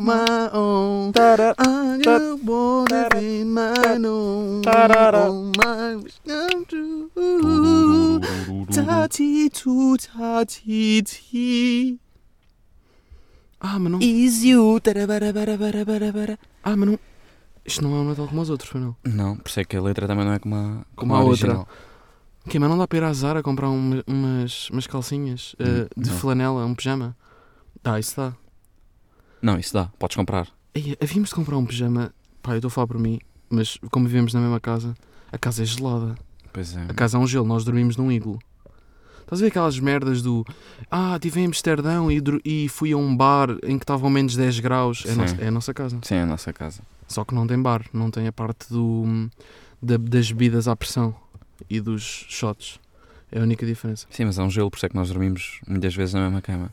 my 0.00 0.50
own. 0.52 1.12
I 1.16 1.98
just 2.02 2.42
my 2.44 3.96
own. 4.04 4.62
Oh, 4.66 5.52
my 5.56 5.96
wish 5.96 6.18
come 6.26 6.64
true. 6.66 7.10
Ta-ti, 8.72 9.50
tu, 9.50 9.96
ta-ti, 9.96 11.02
ti. 11.02 11.98
Ah, 13.60 13.78
mas 13.78 13.90
não. 13.92 13.98
Is 14.00 14.44
you. 14.44 14.78
Ah, 16.62 16.76
mas 16.76 16.88
não. 16.88 16.98
Isto 17.64 17.82
não 17.82 17.94
é 17.96 18.00
um 18.00 18.04
Natal 18.04 18.28
como 18.28 18.40
os 18.40 18.48
outros, 18.50 18.70
foi 18.70 18.80
não? 18.80 18.96
Não, 19.04 19.36
por 19.36 19.48
isso 19.50 19.60
é 19.60 19.64
que 19.64 19.76
a 19.76 19.82
letra 19.82 20.06
também 20.06 20.24
não 20.24 20.32
é 20.32 20.38
como 20.38 20.54
a, 20.54 20.58
Como 20.58 20.84
como 20.96 21.14
a 21.14 21.18
a 21.18 21.22
outra. 21.22 21.66
Ok, 22.46 22.58
mas 22.58 22.70
não 22.70 22.78
dá 22.78 22.86
para 22.88 22.98
ir 22.98 23.04
à 23.04 23.12
Zara 23.12 23.42
comprar 23.42 23.68
um- 23.68 24.02
umas, 24.06 24.70
umas 24.70 24.86
calcinhas 24.86 25.54
Hum, 25.60 25.86
de 25.96 26.08
não. 26.10 26.16
flanela, 26.18 26.64
um 26.64 26.74
pijama? 26.74 27.14
Dá, 27.82 27.98
isso 28.00 28.16
dá. 28.16 28.32
Não, 29.40 29.58
isso 29.58 29.72
dá, 29.74 29.86
podes 29.98 30.16
comprar. 30.16 30.48
Ei, 30.74 30.96
havíamos 31.00 31.28
de 31.30 31.34
comprar 31.34 31.56
um 31.56 31.64
pijama. 31.66 32.12
Pá, 32.42 32.52
eu 32.52 32.56
estou 32.56 32.68
a 32.68 32.70
falar 32.70 32.86
por 32.86 32.98
mim, 32.98 33.18
mas 33.50 33.78
como 33.90 34.06
vivemos 34.06 34.32
na 34.34 34.40
mesma 34.40 34.60
casa, 34.60 34.94
a 35.32 35.38
casa 35.38 35.62
é 35.62 35.66
gelada. 35.66 36.14
Pois 36.52 36.76
é. 36.76 36.82
A 36.88 36.94
casa 36.94 37.16
é 37.16 37.20
um 37.20 37.26
gelo, 37.26 37.46
nós 37.46 37.64
dormimos 37.64 37.96
num 37.96 38.10
iglo. 38.10 38.38
Estás 39.20 39.40
a 39.42 39.44
ver 39.44 39.48
aquelas 39.50 39.78
merdas 39.78 40.22
do. 40.22 40.44
Ah, 40.90 41.16
estive 41.16 41.40
em 41.40 41.46
Amsterdão 41.46 42.10
e, 42.10 42.22
e 42.44 42.68
fui 42.68 42.92
a 42.92 42.96
um 42.96 43.14
bar 43.14 43.50
em 43.62 43.76
que 43.78 43.84
estavam 43.84 44.08
menos 44.08 44.34
10 44.34 44.60
graus. 44.60 45.04
É 45.06 45.14
nossa, 45.14 45.36
é 45.36 45.48
a 45.48 45.50
nossa 45.50 45.74
casa. 45.74 45.98
Sim, 46.02 46.14
é 46.14 46.22
a 46.22 46.26
nossa 46.26 46.50
casa. 46.52 46.80
Só 47.06 47.24
que 47.24 47.34
não 47.34 47.46
tem 47.46 47.60
bar, 47.60 47.84
não 47.92 48.10
tem 48.10 48.26
a 48.26 48.32
parte 48.32 48.70
do, 48.72 49.28
da- 49.82 49.98
das 49.98 50.32
bebidas 50.32 50.66
à 50.66 50.74
pressão 50.74 51.14
e 51.68 51.78
dos 51.80 52.24
shots. 52.28 52.80
É 53.30 53.38
a 53.38 53.42
única 53.42 53.66
diferença. 53.66 54.06
Sim, 54.10 54.24
mas 54.24 54.38
é 54.38 54.42
um 54.42 54.48
gelo, 54.48 54.70
por 54.70 54.78
isso 54.78 54.86
é 54.86 54.88
que 54.88 54.96
nós 54.96 55.08
dormimos 55.10 55.60
muitas 55.68 55.94
vezes 55.94 56.14
na 56.14 56.20
mesma 56.22 56.40
cama. 56.40 56.72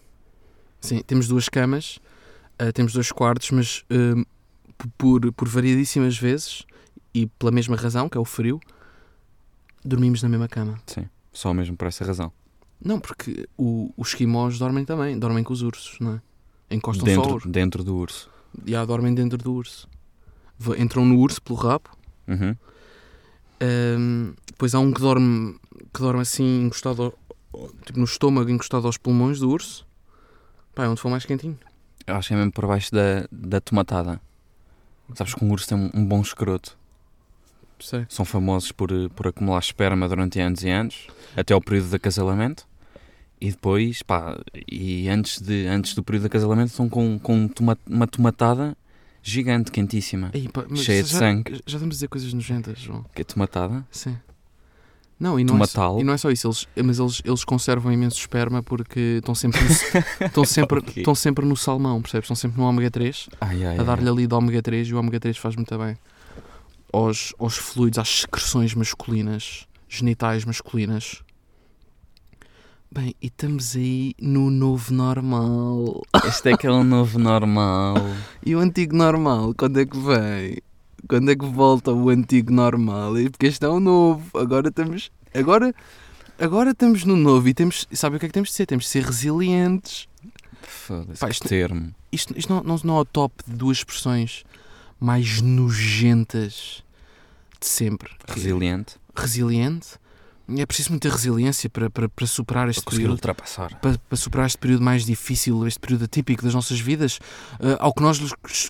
Sim, 0.80 1.02
temos 1.06 1.28
duas 1.28 1.50
camas, 1.50 2.00
ah, 2.60 2.72
temos 2.72 2.94
dois 2.94 3.12
quartos, 3.12 3.52
mas 3.52 3.84
p- 3.88 4.26
por, 4.98 5.32
por 5.34 5.48
variedíssimas 5.48 6.18
vezes 6.18 6.64
e 7.14 7.26
pela 7.28 7.52
mesma 7.52 7.76
razão, 7.76 8.08
que 8.10 8.18
é 8.18 8.22
o 8.22 8.26
frio, 8.26 8.60
dormimos 9.84 10.22
na 10.24 10.30
mesma 10.30 10.48
cama. 10.48 10.80
Sim, 10.86 11.08
só 11.32 11.54
mesmo 11.54 11.76
por 11.78 11.88
essa 11.88 12.04
razão. 12.06 12.32
Não, 12.84 13.00
porque 13.00 13.48
o- 13.58 13.92
os 13.98 14.10
esquimós 14.10 14.60
dormem 14.60 14.84
também, 14.86 15.18
dormem 15.18 15.44
com 15.44 15.54
os 15.54 15.62
ursos, 15.62 15.98
não 16.00 16.14
é? 16.16 16.22
Encostam 16.76 17.06
só 17.08 17.22
Dentro, 17.22 17.36
os. 17.38 17.46
dentro 17.46 17.84
do 17.84 17.96
urso. 17.96 18.30
Já 18.66 18.84
dormem 18.86 19.14
dentro 19.14 19.38
do 19.38 19.54
urso. 19.54 19.88
Entram 20.78 21.06
no 21.06 21.18
urso 21.20 21.42
pelo 21.42 21.58
rabo. 21.58 21.90
Uhum. 22.28 22.56
Ahm, 23.60 24.34
depois 24.48 24.74
há 24.76 24.80
um 24.80 24.92
que 24.92 25.00
dorme, 25.02 25.58
que 25.94 26.00
dorme 26.02 26.22
assim, 26.22 26.66
encostado 26.66 27.14
ao- 27.54 27.70
tipo 27.86 27.98
no 28.00 28.06
estômago, 28.06 28.50
encostado 28.50 28.86
aos 28.86 28.98
pulmões 28.98 29.40
do 29.40 29.50
urso. 29.50 29.86
Pá, 30.74 30.86
é 30.86 30.90
onde 30.90 31.00
for 31.00 31.10
mais 31.10 31.26
quentinho. 31.26 31.58
Eu 32.08 32.16
acho 32.16 32.28
que 32.30 32.34
é 32.34 32.38
mesmo 32.38 32.52
por 32.52 32.68
baixo 32.68 32.92
da, 32.92 33.28
da 33.32 33.60
tomatada. 33.60 34.22
Sabes 35.14 35.34
que 35.34 35.44
um 35.44 35.52
urso 35.52 35.68
tem 35.68 35.78
um, 35.78 35.90
um 35.94 36.06
bom 36.06 36.22
escroto. 36.22 36.78
Sei. 37.80 38.06
São 38.10 38.24
famosos 38.26 38.72
por, 38.72 38.90
por 39.16 39.28
acumular 39.28 39.60
esperma 39.60 40.08
durante 40.08 40.40
anos 40.40 40.64
e 40.64 40.70
anos, 40.70 41.08
até 41.36 41.54
ao 41.54 41.62
período 41.62 41.90
de 41.90 41.96
acasalamento. 41.96 42.66
E 43.40 43.52
depois, 43.52 44.02
pá, 44.02 44.38
e 44.72 45.10
antes, 45.10 45.42
de, 45.42 45.68
antes 45.68 45.94
do 45.94 46.02
período 46.04 46.22
de 46.24 46.28
acasalamento 46.28 46.72
estão 46.72 46.88
com, 46.88 47.20
com 47.20 47.48
toma- 47.50 47.78
uma 47.88 48.08
tomatada 48.08 48.78
gigante, 49.22 49.72
quentíssima. 49.72 50.30
Ei, 50.34 50.48
pá, 50.48 50.64
mas 50.70 50.80
Cheia 50.80 51.04
de 51.04 51.10
já, 51.12 51.20
sangue. 51.20 51.52
Já 51.66 51.78
estamos 51.78 51.84
a 51.84 51.96
dizer 51.98 52.08
coisas 52.08 52.32
nojentas, 52.34 52.80
João. 52.80 53.04
Que 53.14 53.22
é 53.22 53.26
tomatada? 53.26 53.86
Sim. 53.92 54.18
Não, 55.18 55.40
e 55.40 55.44
não, 55.46 55.64
é, 55.64 55.66
só- 55.66 55.98
e 56.00 56.04
não 56.04 56.12
é 56.14 56.18
só 56.18 56.30
isso, 56.30 56.48
eles, 56.48 56.68
mas 56.84 57.00
eles, 57.00 57.22
eles 57.24 57.44
conservam 57.46 57.92
imenso 57.92 58.18
esperma 58.20 58.62
porque 58.62 59.16
estão 59.20 59.34
sempre 59.34 59.62
no, 59.64 59.70
estão 60.28 60.44
sempre, 60.44 60.80
Ok. 60.80 60.94
estão 60.98 61.16
sempre 61.16 61.46
no 61.46 61.56
salmão, 61.56 62.02
percebes? 62.02 62.26
Estão 62.26 62.36
sempre 62.36 62.60
no 62.60 62.68
ômega 62.68 62.92
3 62.92 63.30
Ai, 63.40 63.64
ai, 63.66 63.78
a 63.80 63.84
dar-lhe 63.84 64.10
ali 64.10 64.28
do 64.28 64.36
ômega 64.36 64.62
3 64.62 64.88
e 64.90 64.94
o 64.94 65.00
ômega 65.00 65.18
3 65.20 65.38
faz 65.38 65.56
muito 65.56 65.78
bem 65.78 65.98
aos, 66.92 67.34
aos 67.40 67.56
fluidos, 67.56 67.98
às 68.00 68.10
secreções 68.22 68.74
masculinas, 68.74 69.66
genitais 69.88 70.44
masculinas. 70.44 71.22
Bem, 72.92 73.14
e 73.22 73.28
estamos 73.28 73.76
aí 73.76 74.14
no 74.22 74.50
novo 74.50 74.94
normal. 74.94 76.02
Este 76.26 76.50
é 76.50 76.54
aquele 76.54 76.84
novo 76.84 77.20
normal. 77.20 77.96
E 78.46 78.56
o 78.56 78.60
antigo 78.60 78.96
normal, 78.96 79.54
quando 79.58 79.80
é 79.80 79.86
que 79.86 79.98
vem? 79.98 80.58
Quando 81.08 81.32
é 81.32 81.36
que 81.36 81.46
volta 81.46 81.92
o 81.92 82.10
antigo 82.10 82.52
normal? 82.52 83.18
E 83.20 83.30
Porque 83.30 83.48
este 83.48 83.66
é 83.66 83.70
o 83.70 83.80
novo. 83.80 84.24
Agora 84.38 84.70
estamos. 84.70 85.12
Agora, 85.34 85.74
agora 86.40 86.72
estamos 86.72 87.04
no 87.04 87.16
novo 87.16 87.48
e 87.48 87.54
temos. 87.54 87.88
Sabe 87.92 88.16
o 88.16 88.20
que 88.20 88.26
é 88.26 88.30
que 88.30 88.34
temos 88.34 88.50
de 88.50 88.56
ser? 88.56 88.66
Temos 88.66 88.86
de 88.86 88.92
ser 88.92 89.04
resilientes. 89.04 90.08
Foda-se, 90.62 91.26
isto- 91.30 91.48
termo. 91.48 91.94
Isto, 92.12 92.34
isto 92.38 92.52
não, 92.54 92.64
não, 92.64 92.80
não 92.84 92.98
é 92.98 93.02
o 93.02 93.06
top 93.06 93.34
de 93.48 93.56
duas 93.56 93.78
expressões 93.78 94.44
mais 95.00 95.42
nojentas 95.42 96.84
de 97.60 97.68
sempre. 97.68 98.10
Resiliente. 98.28 98.96
Resiliente. 99.16 99.88
É 100.48 100.64
preciso 100.66 100.92
muita 100.92 101.10
resiliência 101.10 101.68
para, 101.72 101.90
para, 101.90 102.08
para 102.08 102.28
superar 102.28 102.70
este 102.70 102.84
Para 102.84 102.92
período. 102.96 103.14
ultrapassar. 103.14 103.80
para, 103.80 103.98
para 103.98 104.16
superar 104.18 104.46
este 104.46 104.60
período 104.60 104.84
mais 104.84 105.04
difícil, 105.04 105.66
este 105.66 105.80
período 105.80 106.06
atípico 106.06 106.44
das 106.44 106.54
nossas 106.54 106.80
vidas, 106.80 107.18
eh, 107.60 107.76
ao 107.80 107.92
que 107.92 108.04
nós 108.04 108.20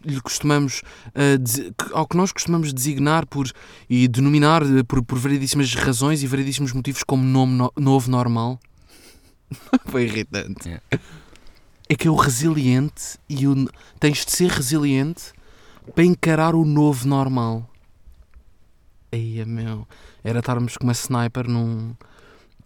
lhe 0.05 0.21
costumamos 0.21 0.81
eh, 1.13 1.37
desi- 1.37 1.73
que- 1.77 1.93
ao 1.93 2.07
que 2.07 2.15
nós 2.15 2.31
costumamos 2.31 2.71
designar 2.73 3.25
por 3.25 3.51
e 3.89 4.07
denominar 4.07 4.61
eh, 4.63 4.83
por, 4.83 5.03
por 5.03 5.19
variedíssimas 5.19 5.73
razões 5.75 6.23
e 6.23 6.27
variedíssimos 6.27 6.71
motivos 6.71 7.03
como 7.03 7.23
nome 7.23 7.53
no- 7.53 7.73
novo 7.77 8.09
normal. 8.09 8.57
Foi 9.87 10.03
irritante. 10.05 10.69
É. 10.69 10.99
É 11.89 11.95
que 11.95 12.07
é 12.07 12.11
o 12.11 12.15
resiliente 12.15 13.19
e 13.29 13.45
o 13.47 13.67
tens 13.99 14.25
de 14.25 14.31
ser 14.31 14.49
resiliente 14.49 15.33
para 15.93 16.05
encarar 16.05 16.55
o 16.55 16.63
novo 16.63 17.05
normal. 17.07 17.69
Aí, 19.11 19.43
meu, 19.45 19.87
era 20.25 20.39
estarmos 20.39 20.75
com 20.75 20.83
uma 20.85 20.91
sniper 20.93 21.47
num 21.47 21.93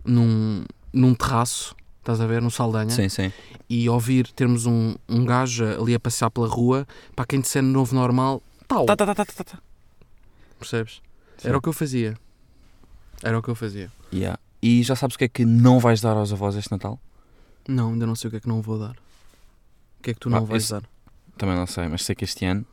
num, 0.06 0.64
num 0.94 1.14
terraço, 1.14 1.76
estás 2.00 2.20
a 2.22 2.26
ver, 2.26 2.42
no 2.42 2.50
Saldanha, 2.50 2.90
Sim, 2.90 3.10
sim. 3.10 3.32
e 3.70 3.88
ouvir 3.90 4.28
termos 4.32 4.66
um, 4.66 4.96
um 5.08 5.26
gajo 5.26 5.66
ali 5.80 5.94
a 5.94 6.00
passear 6.00 6.32
pela 6.32 6.48
rua, 6.48 6.88
para 7.16 7.26
quem 7.26 7.42
disser 7.42 7.62
no 7.62 7.70
novo 7.70 7.94
normal, 7.94 8.42
tal, 8.68 8.86
Tá, 8.86 8.96
tá, 8.96 9.06
tá, 9.06 9.14
tá, 9.14 9.26
tá, 9.26 9.44
tá. 9.44 9.60
percebes? 10.58 11.02
Sim. 11.38 11.50
Era 11.50 11.58
o 11.58 11.62
que 11.62 11.70
eu 11.70 11.74
fazia. 11.74 12.18
Era 13.22 13.38
o 13.38 13.42
que 13.44 13.50
eu 13.50 13.56
fazia. 13.56 13.92
Yeah. 14.12 14.40
E 14.62 14.82
já 14.84 14.96
sabes 14.96 15.16
o 15.16 15.20
que 15.20 15.26
é 15.26 15.28
que 15.28 15.46
não 15.46 15.80
vais 15.80 16.02
dar 16.02 16.16
aos 16.18 16.32
avós 16.34 16.56
este 16.56 16.72
Natal? 16.72 17.00
Não, 17.68 17.92
ainda 17.92 18.06
não 18.08 18.16
sei 18.16 18.30
o 18.30 18.32
que 18.32 18.38
é 18.38 18.40
que 18.40 18.48
não 18.48 18.62
vou 18.62 18.80
dar. 18.80 18.92
O 20.00 20.04
que 20.04 20.12
é 20.12 20.14
que 20.14 20.20
tu 20.20 20.30
não 20.30 20.38
Ah, 20.40 20.42
vais 20.42 20.64
esse- 20.64 20.72
dar? 20.72 20.84
Também 21.38 21.56
não 21.56 21.68
sei, 21.68 21.88
mas 21.88 22.04
sei 22.04 22.16
que 22.16 22.24
este 22.24 22.46
ano 22.46 22.66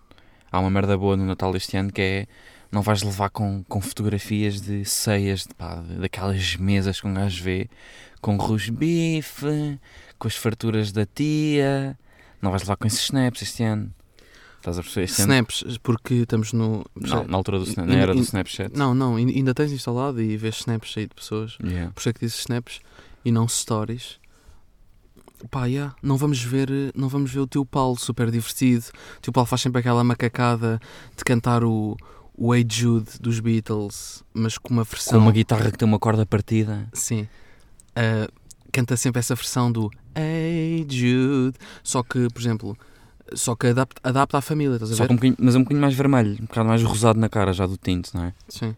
há 0.50 0.58
uma 0.60 0.70
merda 0.70 0.96
boa 0.96 1.16
no 1.16 1.24
Natal 1.26 1.52
deste 1.52 1.76
ano 1.76 1.92
que 1.92 2.00
é 2.00 2.26
não 2.70 2.82
vais 2.82 3.02
levar 3.02 3.30
com, 3.30 3.62
com 3.68 3.80
fotografias 3.80 4.60
de 4.60 4.84
ceias 4.84 5.40
de, 5.46 5.54
pá, 5.54 5.76
daquelas 6.00 6.56
mesas 6.56 7.00
que 7.00 7.06
um 7.06 7.14
gajo 7.14 7.42
vê 7.42 7.68
com 8.20 8.36
rosbife, 8.36 9.78
com 10.18 10.28
as 10.28 10.34
farturas 10.36 10.92
da 10.92 11.06
tia. 11.06 11.98
Não 12.42 12.50
vais 12.50 12.62
levar 12.62 12.76
com 12.76 12.86
esses 12.86 13.00
snaps 13.04 13.42
este 13.42 13.62
ano. 13.62 13.92
Estás 14.58 14.78
a 14.78 14.82
perceber? 14.82 15.04
Este 15.04 15.22
ano, 15.22 15.32
Snaps, 15.32 15.78
porque 15.78 16.14
estamos 16.14 16.52
no. 16.52 16.84
não, 16.96 17.24
na 17.24 17.36
altura 17.36 17.60
do, 17.60 17.86
na 17.86 17.94
era 17.94 18.12
do 18.12 18.20
Snapchat. 18.20 18.76
Não, 18.76 18.94
não, 18.94 19.14
ain- 19.14 19.30
ainda 19.30 19.54
tens 19.54 19.70
instalado 19.70 20.20
e 20.20 20.36
vês 20.36 20.56
snaps 20.56 20.92
aí 20.96 21.06
de 21.06 21.14
pessoas. 21.14 21.56
Yeah. 21.62 21.92
Por 21.92 22.00
isso 22.00 22.08
é 22.08 22.12
que 22.12 22.20
dizes 22.20 22.40
snaps 22.40 22.80
e 23.24 23.30
não 23.30 23.46
stories. 23.46 24.18
Pá, 25.50 25.66
yeah, 25.66 25.94
não 26.02 26.16
vamos 26.16 26.42
ver, 26.42 26.68
não 26.96 27.08
vamos 27.08 27.30
ver 27.30 27.40
o 27.40 27.46
teu 27.46 27.64
Paulo 27.64 27.96
super 27.96 28.28
divertido. 28.30 28.86
O 29.18 29.20
teu 29.20 29.32
Paulo 29.32 29.46
faz 29.46 29.60
sempre 29.62 29.78
aquela 29.80 30.02
macacada 30.02 30.80
de 31.16 31.22
cantar 31.22 31.62
o, 31.62 31.96
o 32.36 32.54
Hey 32.54 32.66
Jude 32.68 33.10
dos 33.20 33.40
Beatles, 33.40 34.22
mas 34.34 34.58
com 34.58 34.72
uma 34.74 34.84
Com 34.84 34.90
versão. 34.90 35.18
uma 35.20 35.32
guitarra 35.32 35.70
que 35.70 35.78
tem 35.78 35.88
uma 35.88 35.98
corda 35.98 36.24
partida. 36.26 36.88
Sim. 36.92 37.26
Ah, 37.94 38.28
canta 38.72 38.96
sempre 38.96 39.18
essa 39.20 39.34
versão 39.34 39.70
do 39.72 39.90
Hey 40.14 40.86
Jude. 40.88 41.56
Só 41.82 42.02
que, 42.02 42.28
por 42.32 42.40
exemplo, 42.40 42.76
só 43.34 43.54
que 43.56 43.68
adapta, 43.68 44.00
adapta 44.08 44.38
à 44.38 44.40
família, 44.40 44.74
estás 44.74 44.92
a 44.92 44.94
Só 44.96 45.06
ver? 45.06 45.12
um 45.12 45.34
mas 45.38 45.54
é 45.54 45.58
um 45.58 45.62
bocadinho 45.62 45.80
mais 45.82 45.94
vermelho, 45.94 46.34
um 46.40 46.46
bocado 46.46 46.68
mais 46.68 46.82
rosado 46.82 47.18
na 47.18 47.28
cara 47.28 47.52
já 47.52 47.66
do 47.66 47.76
tinto, 47.76 48.10
não 48.14 48.24
é? 48.24 48.34
Sim. 48.48 48.76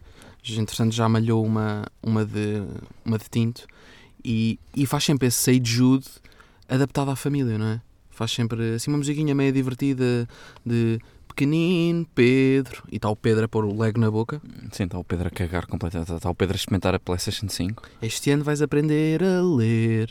Entretanto, 0.57 0.95
já 0.95 1.07
malhou 1.09 1.45
uma, 1.45 1.85
uma, 2.01 2.25
de, 2.25 2.63
uma 3.05 3.17
de 3.17 3.25
tinto 3.29 3.67
e, 4.23 4.57
e 4.75 4.85
faz 4.85 5.03
sempre 5.03 5.27
esse 5.27 5.37
Say 5.37 5.61
Jude 5.63 6.07
adaptado 6.67 7.11
à 7.11 7.15
família, 7.15 7.57
não 7.57 7.65
é? 7.67 7.81
Faz 8.09 8.31
sempre 8.31 8.73
assim 8.75 8.89
uma 8.89 8.97
musiquinha 8.97 9.35
meio 9.35 9.51
divertida 9.51 10.27
de 10.65 10.99
pequenino 11.39 12.05
Pedro 12.13 12.83
e 12.91 12.97
está 12.97 13.09
o 13.09 13.15
Pedro 13.15 13.45
a 13.45 13.47
pôr 13.47 13.63
o 13.63 13.79
leg 13.79 13.97
na 13.97 14.11
boca. 14.11 14.41
Sim, 14.73 14.83
está 14.83 14.99
o 14.99 15.03
Pedro 15.05 15.27
a 15.27 15.31
cagar 15.31 15.65
completamente. 15.67 16.11
Está 16.11 16.29
o 16.29 16.35
Pedro 16.35 16.55
a 16.55 16.57
experimentar 16.57 16.93
a 16.93 16.99
PlayStation 16.99 17.47
5. 17.47 17.83
Este 18.01 18.31
ano 18.31 18.43
vais 18.43 18.61
aprender 18.61 19.23
a 19.23 19.41
ler. 19.41 20.09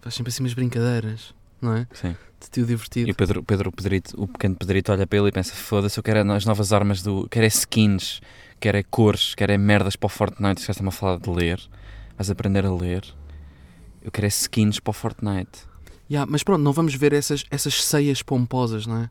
Faz 0.00 0.14
sempre 0.14 0.30
assim 0.30 0.44
umas 0.44 0.54
brincadeiras, 0.54 1.34
não 1.60 1.74
é? 1.74 1.88
Sim. 1.92 2.14
De 2.40 2.48
tio 2.48 2.64
divertido. 2.64 3.08
E 3.08 3.12
o 3.12 3.14
Pedro, 3.14 3.42
Pedro 3.42 3.72
Pedrito, 3.72 4.14
o 4.16 4.28
pequeno 4.28 4.54
Pedrito 4.54 4.92
olha 4.92 5.06
para 5.06 5.18
ele 5.18 5.28
e 5.28 5.32
pensa: 5.32 5.54
foda-se, 5.54 5.98
eu 5.98 6.04
quero 6.04 6.20
as 6.32 6.46
novas 6.46 6.72
armas 6.72 7.02
do. 7.02 7.28
Quero 7.28 7.44
é 7.44 7.48
skins, 7.48 8.20
quero 8.60 8.78
é 8.78 8.84
cores, 8.84 9.34
quero 9.34 9.52
é 9.52 9.58
merdas 9.58 9.96
para 9.96 10.06
o 10.06 10.08
Fortnite. 10.08 10.64
Já 10.64 10.70
está-me 10.70 10.88
a 10.88 10.92
falar 10.92 11.18
de 11.18 11.28
ler. 11.28 11.60
Vais 12.16 12.30
aprender 12.30 12.64
a 12.64 12.72
ler. 12.72 13.04
Eu 14.00 14.12
quero 14.12 14.26
é 14.26 14.28
skins 14.28 14.78
para 14.78 14.90
o 14.90 14.94
Fortnite. 14.94 15.68
Yeah, 16.08 16.30
mas 16.30 16.44
pronto, 16.44 16.62
não 16.62 16.72
vamos 16.72 16.94
ver 16.94 17.12
essas, 17.12 17.44
essas 17.50 17.84
ceias 17.84 18.22
pomposas, 18.22 18.86
não 18.86 19.02
é? 19.02 19.10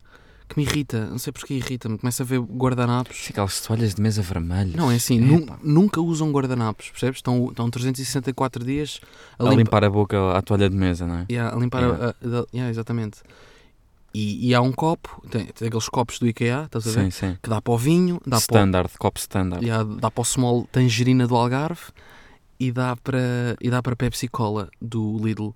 Que 0.50 0.58
me 0.58 0.64
irrita, 0.64 1.06
não 1.06 1.20
sei 1.20 1.32
porque 1.32 1.54
irrita-me. 1.54 1.98
Começa 2.00 2.24
a 2.24 2.26
ver 2.26 2.40
guardanapos. 2.40 3.16
Sim, 3.18 3.30
aquelas 3.30 3.62
toalhas 3.62 3.94
de 3.94 4.02
mesa 4.02 4.22
vermelhas. 4.24 4.74
Não, 4.74 4.92
é 4.92 4.96
assim, 4.96 5.20
nu- 5.20 5.46
nunca 5.64 6.02
usam 6.02 6.32
guardanapos, 6.32 6.90
percebes? 6.90 7.20
Estão, 7.20 7.50
estão 7.50 7.70
364 7.70 8.66
dias 8.66 9.00
a, 9.38 9.44
A 9.44 9.50
limpa- 9.50 9.56
limpar 9.62 9.84
a 9.84 9.90
boca 9.90 10.36
à 10.36 10.42
toalha 10.42 10.68
de 10.70 10.76
mesa, 10.76 11.06
não 11.06 11.20
é? 11.20 11.26
Yeah, 11.32 11.56
a 11.56 11.60
limpar 11.60 11.82
Yeah. 11.84 12.06
a- 12.08 12.10
a- 12.40 12.46
yeah, 12.54 12.70
exatamente. 12.72 13.20
E, 14.12 14.48
e 14.50 14.56
há 14.56 14.62
um 14.62 14.72
copo, 14.72 15.22
tem, 15.30 15.46
tem 15.46 15.68
aqueles 15.68 15.88
copos 15.88 16.18
do 16.18 16.28
IKEA, 16.28 16.64
estás 16.66 16.88
a 16.88 16.92
ver? 16.92 17.04
Sim, 17.04 17.12
sim. 17.12 17.38
Que 17.44 17.48
dá 17.50 17.62
para 17.62 17.74
o 17.74 17.78
vinho, 17.78 18.16
dá 18.26 18.38
para 18.38 18.38
o, 18.38 18.40
Standard, 18.40 18.90
copo 18.98 19.20
standard. 19.20 19.64
yeah, 19.64 19.84
dá 20.00 20.10
para 20.10 20.22
o 20.22 20.26
small 20.26 20.68
tangerina 20.72 21.28
do 21.28 21.36
Algarve 21.36 21.82
e 22.60 22.72
dá 22.72 22.96
para, 22.96 23.56
e 23.62 23.70
dá 23.70 23.84
para 23.84 23.96
Pepsi 23.96 24.28
Cola 24.28 24.68
do 24.82 25.20
Lidl. 25.24 25.52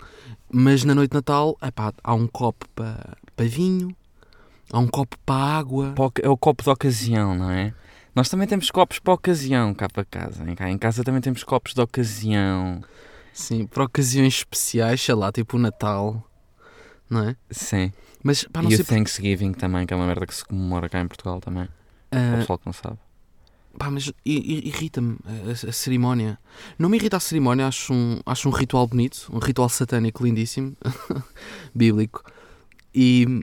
Mas 0.51 0.83
na 0.83 0.93
noite 0.93 1.09
de 1.11 1.15
Natal, 1.17 1.57
epá, 1.63 1.91
há 2.03 2.13
um 2.13 2.27
copo 2.27 2.67
para, 2.75 3.17
para 3.35 3.47
vinho, 3.47 3.95
há 4.73 4.79
um 4.79 4.87
copo 4.87 5.17
para 5.25 5.35
água. 5.57 5.93
Para 5.95 6.05
o- 6.05 6.11
É 6.23 6.29
o 6.29 6.35
copo 6.37 6.63
de 6.63 6.69
ocasião, 6.69 7.35
não 7.35 7.49
é? 7.49 7.73
Nós 8.15 8.27
também 8.29 8.47
temos 8.47 8.69
copos 8.69 8.99
para 8.99 9.13
ocasião 9.13 9.73
cá 9.73 9.87
para 9.87 10.03
casa. 10.05 10.43
Cá 10.55 10.69
em 10.69 10.77
casa 10.77 11.03
também 11.03 11.21
temos 11.21 11.43
copos 11.43 11.73
de 11.73 11.81
ocasião. 11.81 12.83
Sim, 13.33 13.65
para 13.65 13.83
ocasiões 13.85 14.35
especiais, 14.35 15.01
sei 15.01 15.15
lá, 15.15 15.31
tipo 15.31 15.57
o 15.57 15.59
Natal, 15.59 16.23
não 17.09 17.29
é? 17.29 17.35
Sim. 17.49 17.91
Mas 18.21 18.43
pá, 18.43 18.61
não 18.61 18.69
e 18.69 18.75
sei 18.75 18.83
o 18.83 18.87
Thanksgiving 18.87 19.53
também, 19.53 19.85
que 19.87 19.93
é 19.93 19.97
uma 19.97 20.05
merda 20.05 20.27
que 20.27 20.35
se 20.35 20.45
comemora 20.45 20.87
cá 20.89 20.99
em 21.01 21.07
Portugal 21.07 21.39
também. 21.41 21.67
Para 22.11 22.35
o 22.35 22.37
pessoal 22.39 22.59
que 22.59 22.65
não 22.67 22.73
sabe. 22.73 22.97
Pá, 23.79 23.89
mas 23.89 24.11
irrita-me 24.23 25.17
a, 25.25 25.49
a- 25.49 25.69
a 25.69 25.71
cerimónia. 25.71 26.37
Não 26.77 26.87
me 26.89 26.97
irrita 26.97 27.17
a 27.17 27.19
cerimónia, 27.19 27.65
acho 27.67 27.91
um, 27.91 28.19
acho 28.23 28.47
um 28.47 28.51
ritual 28.51 28.85
bonito, 28.87 29.27
um 29.33 29.39
ritual 29.39 29.67
satânico 29.67 30.23
lindíssimo, 30.23 30.77
bíblico. 31.73 32.23
E 32.93 33.41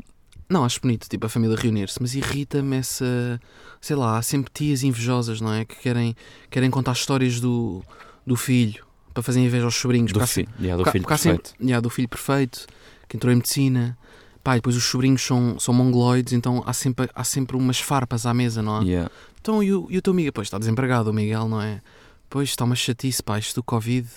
não, 0.50 0.64
acho 0.64 0.80
bonito, 0.80 1.08
tipo, 1.08 1.24
a 1.24 1.28
família 1.28 1.56
reunir-se, 1.56 1.96
mas 2.02 2.14
irrita-me 2.14 2.76
essa. 2.76 3.40
Sei 3.80 3.94
lá, 3.96 4.18
há 4.18 4.22
sempre 4.22 4.50
tias 4.52 4.82
invejosas, 4.82 5.40
não 5.40 5.52
é? 5.54 5.64
Que 5.64 5.76
querem, 5.76 6.14
querem 6.50 6.70
contar 6.70 6.92
histórias 6.92 7.40
do, 7.40 7.82
do 8.26 8.34
filho 8.36 8.84
para 9.14 9.22
fazer 9.22 9.40
inveja 9.40 9.64
aos 9.64 9.76
sobrinhos. 9.76 10.12
Do, 10.12 10.26
fi 10.26 10.48
yeah, 10.58 10.76
do 10.76 10.82
porque 10.82 10.90
filho 10.90 11.02
porque 11.04 11.14
há 11.14 11.18
sempre- 11.18 11.42
perfeito. 11.42 11.62
Yeah, 11.64 11.80
do 11.80 11.88
filho 11.88 12.08
perfeito, 12.08 12.66
que 13.08 13.16
entrou 13.16 13.32
em 13.32 13.36
medicina. 13.36 13.96
Pá, 14.42 14.54
e 14.54 14.58
depois 14.58 14.74
os 14.74 14.84
sobrinhos 14.84 15.22
são, 15.22 15.58
são 15.58 15.74
mongoloides, 15.74 16.32
então 16.32 16.62
há 16.66 16.72
sempre, 16.72 17.10
há 17.14 17.22
sempre 17.22 17.56
umas 17.56 17.78
farpas 17.78 18.24
à 18.24 18.32
mesa, 18.32 18.62
não 18.62 18.78
há? 18.78 18.82
Yeah. 18.82 19.10
Então, 19.40 19.62
e 19.62 19.72
o, 19.72 19.86
e 19.90 19.98
o 19.98 20.02
teu 20.02 20.12
amigo? 20.12 20.32
Pois 20.32 20.46
está 20.46 20.58
desempregado, 20.58 21.10
o 21.10 21.12
Miguel, 21.12 21.46
não 21.46 21.60
é? 21.60 21.80
Pois 22.28 22.48
está 22.48 22.64
uma 22.64 22.74
chatice, 22.74 23.22
pá, 23.22 23.38
isto 23.38 23.56
do 23.56 23.62
Covid, 23.62 24.08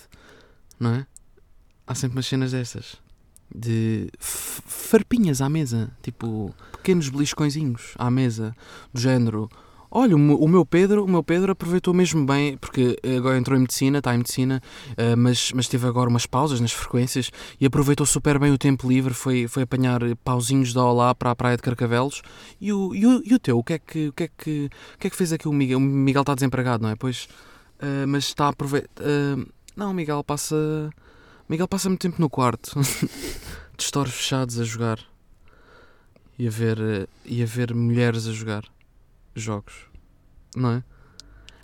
não 0.80 0.94
é? 0.94 1.06
Há 1.86 1.94
sempre 1.94 2.16
umas 2.16 2.26
cenas 2.26 2.52
dessas. 2.52 2.96
De 3.54 4.08
farpinhas 4.18 5.40
à 5.40 5.48
mesa, 5.48 5.90
tipo 6.02 6.52
pequenos 6.72 7.08
beliscõezinhos 7.08 7.94
à 7.98 8.10
mesa, 8.10 8.54
do 8.92 9.00
género. 9.00 9.48
Olha, 9.96 10.16
o, 10.16 10.18
meu- 10.18 10.66
Pedro, 10.66 11.04
o 11.04 11.08
meu 11.08 11.22
Pedro 11.22 11.52
aproveitou 11.52 11.94
mesmo 11.94 12.26
bem, 12.26 12.56
porque 12.56 12.98
agora 13.16 13.38
entrou 13.38 13.56
em 13.56 13.60
medicina, 13.60 13.98
está 13.98 14.12
em 14.12 14.18
medicina, 14.18 14.60
eh, 14.96 15.14
mas, 15.14 15.52
mas 15.52 15.68
teve 15.68 15.86
agora 15.86 16.10
umas 16.10 16.26
pausas 16.26 16.58
nas 16.60 16.72
frequências 16.72 17.30
e 17.60 17.64
aproveitou 17.66 18.04
super 18.04 18.36
bem 18.40 18.50
o 18.50 18.58
tempo 18.58 18.88
livre, 18.88 19.14
foi, 19.14 19.46
foi 19.46 19.62
apanhar 19.62 20.00
pauzinhos 20.24 20.72
da 20.74 20.82
Olá 20.84 21.14
para 21.14 21.30
a 21.30 21.36
praia 21.36 21.56
de 21.56 21.62
Carcavelos. 21.62 22.22
E 22.60 22.72
o, 22.72 22.92
e 22.92 23.06
o, 23.06 23.22
e 23.24 23.34
o 23.34 23.38
teu, 23.38 23.56
o 23.56 23.62
que 23.62 23.74
é 23.74 23.78
que, 23.78 24.08
o 24.08 24.12
que, 24.12 24.24
é 24.24 24.28
que, 24.36 24.70
o 24.96 24.98
que 24.98 25.06
é 25.06 25.10
que 25.10 25.16
fez 25.16 25.32
aqui 25.32 25.46
o 25.46 25.52
Miguel? 25.52 25.78
O 25.78 25.80
Miguel 25.80 26.22
está 26.22 26.34
desempregado, 26.34 26.82
não 26.82 26.90
é? 26.90 26.96
Pois, 26.96 27.28
eh, 27.78 28.04
mas 28.04 28.24
está 28.24 28.46
a 28.46 28.48
aproveitar. 28.48 28.88
não, 29.76 29.92
o 29.92 29.94
Miguel 29.94 30.24
passa. 30.24 30.90
Miguel 31.48 31.68
passa 31.68 31.88
muito 31.88 32.00
tempo 32.00 32.20
no 32.20 32.30
quarto, 32.30 32.78
de 33.76 33.84
stores 33.84 34.12
fechados 34.12 34.58
a 34.58 34.64
jogar 34.64 34.98
e 36.38 36.46
a 36.46 36.50
ver, 36.50 37.08
e 37.24 37.42
a 37.42 37.46
ver 37.46 37.74
mulheres 37.74 38.26
a 38.26 38.32
jogar 38.32 38.64
jogos, 39.34 39.74
não 40.56 40.72
é? 40.72 40.84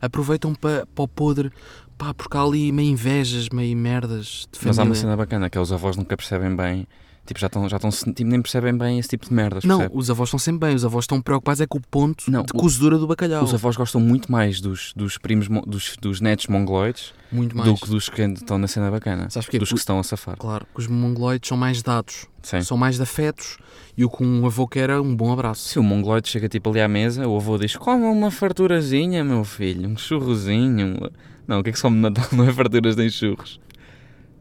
Aproveitam 0.00 0.55
para 0.55 0.87
o 0.97 1.09
podre, 1.09 1.53
pá, 1.99 2.15
porque 2.15 2.37
há 2.37 2.43
ali 2.43 2.73
meio 2.73 2.91
invejas, 2.91 3.49
meio 3.50 3.77
merdas 3.77 4.49
de 4.50 4.59
Mas 4.67 4.79
há 4.79 4.82
uma 4.82 4.94
cena 4.94 5.17
bacana 5.17 5.50
que 5.50 5.59
é 5.59 5.61
os 5.61 5.73
avós 5.73 5.97
nunca 5.97 6.17
percebem 6.17 6.55
bem. 6.55 6.87
Tipo, 7.31 7.38
já 7.38 7.47
estão, 7.47 7.69
já 7.69 7.77
estão, 7.77 7.91
tipo, 7.91 8.25
nem 8.29 8.43
percebem 8.43 8.77
bem 8.77 8.99
esse 8.99 9.09
tipo 9.11 9.25
de 9.29 9.32
merdas. 9.32 9.62
Não, 9.62 9.79
percebe? 9.79 9.97
os 9.97 10.11
avós 10.11 10.27
estão 10.29 10.38
sempre 10.41 10.67
bem, 10.67 10.75
os 10.75 10.85
avós 10.85 11.05
estão 11.05 11.23
preocupados 11.23 11.61
é 11.61 11.67
com 11.69 11.79
o 11.79 11.81
ponto 11.81 12.29
Não, 12.29 12.43
de 12.43 12.53
cozedura 12.53 12.99
do 12.99 13.06
bacalhau. 13.06 13.44
Os 13.44 13.55
avós 13.55 13.77
gostam 13.77 14.00
muito 14.00 14.32
mais 14.32 14.61
dos, 14.61 14.93
dos 14.97 15.17
primos, 15.17 15.47
mo- 15.47 15.62
dos, 15.65 15.97
dos 16.03 16.21
netos 16.21 16.49
mongoloides 16.49 17.15
Muito 17.31 17.56
mais. 17.56 17.71
do 17.71 17.77
que 17.77 17.88
dos 17.88 18.09
que 18.09 18.21
estão 18.23 18.59
na 18.59 18.67
cena 18.67 18.91
bacana. 18.91 19.31
Sabes 19.31 19.47
porquê? 19.47 19.61
Dos 19.61 19.69
que 19.69 19.79
estão 19.79 20.00
a 20.00 20.03
safar. 20.03 20.37
Claro, 20.38 20.67
os 20.75 20.88
mongoloides 20.88 21.47
são 21.49 21.56
mais 21.56 21.81
dados, 21.85 22.27
Sim. 22.43 22.62
são 22.62 22.77
mais 22.77 22.97
de 22.97 23.03
afetos 23.03 23.59
e 23.97 24.05
o 24.05 24.11
que 24.11 24.25
um 24.25 24.44
avô 24.44 24.67
quer 24.67 24.91
é 24.91 24.99
um 24.99 25.15
bom 25.15 25.33
abraço. 25.33 25.69
Se 25.69 25.79
o 25.79 25.85
mongoloide 25.85 26.29
chega 26.29 26.49
tipo 26.49 26.69
ali 26.71 26.81
à 26.81 26.88
mesa, 26.88 27.29
o 27.29 27.37
avô 27.37 27.56
diz: 27.59 27.76
Come 27.76 28.06
uma 28.06 28.33
farturazinha, 28.33 29.23
meu 29.23 29.44
filho, 29.44 29.88
um 29.88 29.97
churrozinho. 29.97 30.97
um-" 30.97 31.11
Não, 31.47 31.61
o 31.61 31.62
que 31.62 31.71
é 31.71 31.73
que 31.73 31.79
some 31.79 31.94
de 31.97 32.03
Natal? 32.03 32.26
Não 32.33 32.49
é 32.49 32.53
farturas 32.53 32.97
nem 32.97 33.09
churros. 33.09 33.61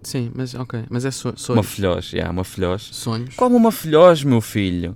Sim, 0.01 0.31
mas 0.33 0.55
ok, 0.55 0.85
mas 0.89 1.03
é 1.05 1.11
so 1.11 1.29
Uma 1.29 1.37
sonhos. 1.37 1.67
filhós, 1.67 2.05
já, 2.05 2.29
uma 2.29 2.43
filhós. 2.43 2.83
Sonhos. 2.91 3.35
Come 3.35 3.55
uma 3.55 3.71
filhós, 3.71 4.23
meu 4.23 4.39
filho. 4.41 4.95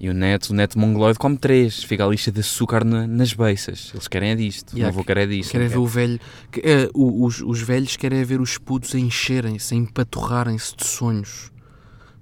E 0.00 0.08
o 0.10 0.14
neto, 0.14 0.50
o 0.50 0.54
neto 0.54 0.76
mongoloide 0.78 1.18
come 1.18 1.36
três. 1.38 1.84
Fica 1.84 2.04
ali 2.04 2.18
cheio 2.18 2.34
de 2.34 2.40
açúcar 2.40 2.84
na- 2.84 3.06
nas 3.06 3.32
beiças. 3.34 3.90
Eles 3.94 4.08
querem 4.08 4.30
é 4.30 4.34
disto. 4.34 4.72
Yeah, 4.74 4.86
o 4.92 4.98
avô 4.98 5.04
quer 5.04 5.18
é 5.18 5.26
disto. 5.26 5.52
Querem 5.52 5.68
ver 5.68 5.78
o 5.78 5.86
velho. 5.86 6.18
que, 6.50 6.60
eh, 6.60 6.88
os, 6.92 7.40
os 7.40 7.60
velhos 7.60 7.94
querem 7.96 8.24
ver 8.24 8.40
os 8.40 8.58
putos 8.58 8.94
a 8.96 8.98
encherem-se, 8.98 9.74
a 9.74 9.76
empaturrarem-se 9.76 10.74
de 10.76 10.84
sonhos. 10.86 11.52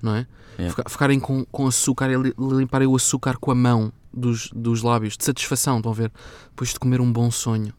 Não 0.03 0.15
é? 0.15 0.27
Yeah. 0.59 0.77
Fica- 0.77 0.91
Ficarem 0.91 1.19
com, 1.21 1.45
com 1.47 1.67
açúcar 1.67 2.11
e 2.11 2.17
li- 2.17 2.35
limparem 2.39 2.87
o 2.87 2.95
açúcar 2.97 3.39
com 3.39 3.51
a 3.51 3.55
mão 3.55 3.91
dos, 4.13 4.51
dos 4.55 4.83
lábios, 4.83 5.17
de 5.17 5.25
satisfação, 5.25 5.79
estão 5.79 5.93
a 5.93 5.95
ver? 5.95 6.13
Depois 6.51 6.71
de 6.75 6.79
comer 6.79 7.01
um 7.01 7.11
bom 7.11 7.31
sonho. 7.31 7.73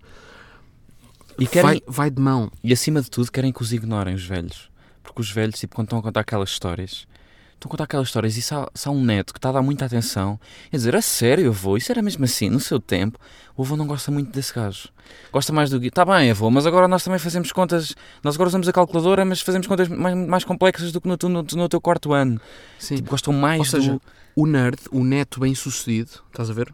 E, 1.39 1.47
querem, 1.47 1.69
Vai, 1.69 1.81
vai 1.88 2.09
de 2.11 2.21
mão. 2.21 2.51
e 2.63 2.71
acima 2.73 3.01
de 3.01 3.09
tudo 3.09 3.31
querem 3.31 3.51
que 3.51 3.61
os 3.61 3.73
ignorem, 3.73 4.13
os 4.15 4.25
velhos. 4.25 4.69
Porque 5.03 5.21
os 5.21 5.31
velhos, 5.31 5.59
tipo, 5.59 5.75
quando 5.75 5.88
estão 5.88 6.00
a 6.00 6.01
contar 6.01 6.19
aquelas 6.21 6.50
histórias, 6.50 7.07
estão 7.53 7.67
a 7.67 7.71
contar 7.71 7.83
aquelas 7.85 8.07
histórias 8.07 8.38
e 8.38 8.41
se 8.41 8.53
há, 8.53 8.67
se 8.73 8.88
há 8.88 8.91
um 8.91 9.03
neto 9.03 9.33
que 9.33 9.39
está 9.39 9.50
a 9.50 9.53
dar 9.53 9.61
muita 9.61 9.85
atenção, 9.85 10.39
e 10.71 10.75
a 10.75 10.77
dizer, 10.77 10.95
a 10.95 11.01
sério, 11.01 11.50
avô, 11.50 11.77
isso 11.77 11.91
era 11.91 12.01
mesmo 12.01 12.23
assim, 12.25 12.50
no 12.50 12.59
seu 12.59 12.79
tempo, 12.79 13.19
o 13.55 13.63
avô 13.63 13.75
não 13.75 13.88
gosta 13.88 14.11
muito 14.11 14.31
desse 14.31 14.53
gajo. 14.53 14.89
Gosta 15.31 15.51
mais 15.51 15.69
do 15.69 15.79
que, 15.79 15.88
está 15.88 16.05
bem, 16.05 16.31
avô, 16.31 16.50
mas 16.50 16.65
agora 16.65 16.88
nós 16.88 17.03
também 17.03 17.19
fazemos 17.19 17.51
contas, 17.51 17.95
nós 18.23 18.35
agora 18.35 18.47
usamos 18.50 18.67
a 18.67 18.73
calculadora, 18.73 19.25
mas 19.25 19.41
fazemos 19.41 19.67
contas 19.67 19.88
mais, 19.88 20.15
mais 20.15 20.43
complexas 20.43 20.91
do 20.91 21.01
que 21.01 21.07
no, 21.07 21.17
no, 21.23 21.43
no 21.43 21.69
teu 21.69 21.81
quarto 21.81 22.13
ano. 22.13 22.39
Sim. 22.79 22.95
Tipo, 22.97 23.09
gostam 23.11 23.33
mais 23.33 23.59
Ou 23.59 23.65
seja, 23.65 23.93
do... 23.93 24.01
o 24.35 24.45
nerd, 24.47 24.77
o 24.91 25.03
neto 25.03 25.39
bem 25.39 25.53
sucedido, 25.55 26.11
estás 26.29 26.50
a 26.50 26.53
ver? 26.53 26.73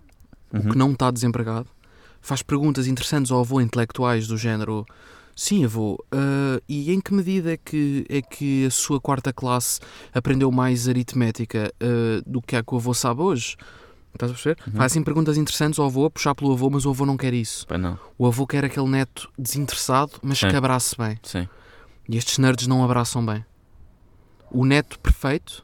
Uhum. 0.54 0.60
O 0.62 0.70
que 0.72 0.78
não 0.78 0.92
está 0.92 1.12
desempregado, 1.12 1.68
faz 2.28 2.42
perguntas 2.42 2.88
interessantes 2.88 3.32
ao 3.32 3.40
avô 3.40 3.62
intelectuais 3.62 4.28
do 4.28 4.38
género. 4.38 4.86
Sim, 5.34 5.64
avô, 5.64 6.04
ah, 6.12 6.60
e 6.68 6.92
em 6.92 7.00
que 7.00 7.14
medida 7.14 7.54
é 7.54 7.58
que, 7.58 8.06
é 8.10 8.22
que 8.22 8.66
a 8.66 8.72
sua 8.72 9.00
quarta 9.00 9.32
classe 9.32 9.80
aprendeu 10.14 10.52
mais 10.52 10.90
aritmética 10.90 11.72
ah, 11.80 12.22
do 12.26 12.42
que 12.42 12.56
a 12.58 12.64
que 12.64 12.74
o 12.74 12.78
avô 12.78 12.94
sabe 12.94 13.22
hoje? 13.22 13.56
Estás 14.14 14.32
a 14.32 14.34
perceber? 14.36 14.58
Uhum. 14.68 14.74
Faz 14.74 14.92
assim 14.92 15.04
perguntas 15.04 15.38
interessantes 15.38 15.80
ao 15.80 15.86
avô, 15.86 16.06
a 16.06 16.10
puxar 16.10 16.36
pelo 16.36 16.52
avô, 16.52 16.70
mas 16.70 16.86
o 16.86 16.90
avô 16.90 17.06
não 17.06 17.16
quer 17.16 17.34
isso. 17.34 17.66
Não, 17.78 17.98
O 18.18 18.26
avô 18.26 18.46
quer 18.46 18.66
aquele 18.66 18.88
neto 18.90 19.30
desinteressado, 19.38 20.14
mas 20.22 20.40
Sim. 20.40 20.50
que 20.50 20.56
abrace 20.56 20.96
bem. 20.98 21.18
sim. 21.24 21.48
E 22.10 22.18
estes 22.18 22.38
nerds 22.40 22.68
não 22.68 22.84
abraçam 22.84 23.26
bem. 23.26 23.46
O 24.50 24.66
neto 24.66 24.98
perfeito 25.00 25.64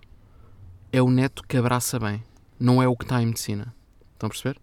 é 0.91 1.01
o 1.01 1.09
neto 1.09 1.41
que 1.47 1.57
abraça 1.57 1.97
bem, 1.99 2.21
não 2.59 2.81
é 2.83 2.87
o 2.87 2.95
que 2.95 3.05
está 3.05 3.21
em 3.21 3.25
medicina. 3.25 3.73
Estão 4.13 4.27
a 4.27 4.29
perceber? 4.29 4.57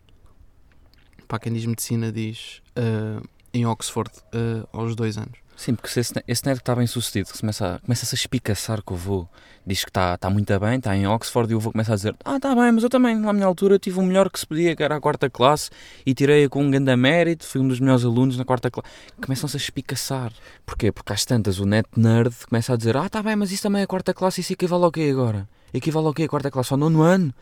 Para 1.31 1.39
quem 1.39 1.53
diz 1.53 1.65
medicina, 1.65 2.11
diz 2.11 2.61
ah, 2.75 3.23
em 3.55 3.65
Oxford 3.65 4.11
ah, 4.35 4.67
aos 4.73 4.97
dois 4.97 5.17
anos. 5.17 5.39
Sim, 5.55 5.77
porque 5.77 5.89
se 5.89 6.01
esse, 6.01 6.13
esse 6.27 6.45
neto 6.45 6.57
que 6.57 6.63
está 6.63 6.75
bem 6.75 6.89
sucedido 6.89 7.31
começa 7.39 7.75
a, 7.75 7.79
começa-se 7.79 8.15
a 8.15 8.19
espicaçar 8.19 8.83
com 8.83 8.95
o 8.95 8.97
avô, 8.97 9.29
diz 9.65 9.85
que 9.85 9.91
está, 9.91 10.15
está 10.15 10.29
muito 10.29 10.59
bem, 10.59 10.79
está 10.79 10.97
em 10.97 11.07
Oxford, 11.07 11.53
e 11.53 11.55
o 11.55 11.59
avô 11.59 11.71
começa 11.71 11.93
a 11.93 11.95
dizer: 11.97 12.17
Ah, 12.25 12.37
está 12.37 12.53
bem, 12.53 12.73
mas 12.73 12.83
eu 12.83 12.91
também, 12.91 13.15
na 13.15 13.33
minha 13.33 13.47
altura, 13.47 13.79
tive 13.79 14.01
o 14.01 14.03
melhor 14.03 14.29
que 14.29 14.41
se 14.41 14.47
podia, 14.47 14.75
que 14.75 14.83
era 14.83 14.97
a 14.97 15.01
quarta 15.01 15.31
classe, 15.31 15.71
e 16.05 16.15
tirei-a 16.15 16.49
com 16.49 16.65
um 16.65 16.71
grande 16.71 16.97
mérito, 16.97 17.47
fui 17.47 17.61
um 17.61 17.69
dos 17.69 17.79
melhores 17.79 18.05
alunos 18.05 18.37
na 18.37 18.45
quarta 18.45 18.69
classe. 18.73 18.91
Começam-se 19.23 19.57
a 19.57 19.61
espicaçar. 19.61 20.33
Porquê? 20.67 20.91
Porque 20.91 21.13
às 21.13 21.25
tantas 21.25 21.61
o 21.61 21.67
neto 21.67 21.91
nerd 22.01 22.35
começa 22.49 22.73
a 22.73 22.77
dizer: 22.77 22.97
Ah, 22.97 23.07
está 23.07 23.23
bem, 23.23 23.37
mas 23.37 23.53
isso 23.53 23.63
também 23.63 23.83
é 23.83 23.85
a 23.85 23.87
quarta 23.87 24.13
classe, 24.13 24.41
isso 24.41 24.53
equivale 24.53 24.83
ao 24.83 24.91
quê 24.91 25.11
agora? 25.13 25.49
Equivale 25.73 26.07
ao 26.09 26.15
quê 26.15 26.25
a 26.25 26.29
quarta 26.29 26.51
classe? 26.51 26.73
Ao 26.73 26.79
nono 26.79 27.03
ano? 27.03 27.33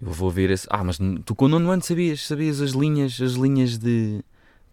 Eu 0.00 0.12
vou 0.12 0.26
ouvir 0.26 0.50
esse. 0.50 0.66
Ah, 0.70 0.84
mas 0.84 0.98
tu 1.24 1.34
com 1.34 1.46
o 1.46 1.48
nono 1.48 1.70
ano 1.70 1.82
sabias, 1.82 2.26
sabias 2.26 2.60
as 2.60 2.72
linhas, 2.72 3.20
as 3.20 3.32
linhas 3.32 3.78
de, 3.78 4.18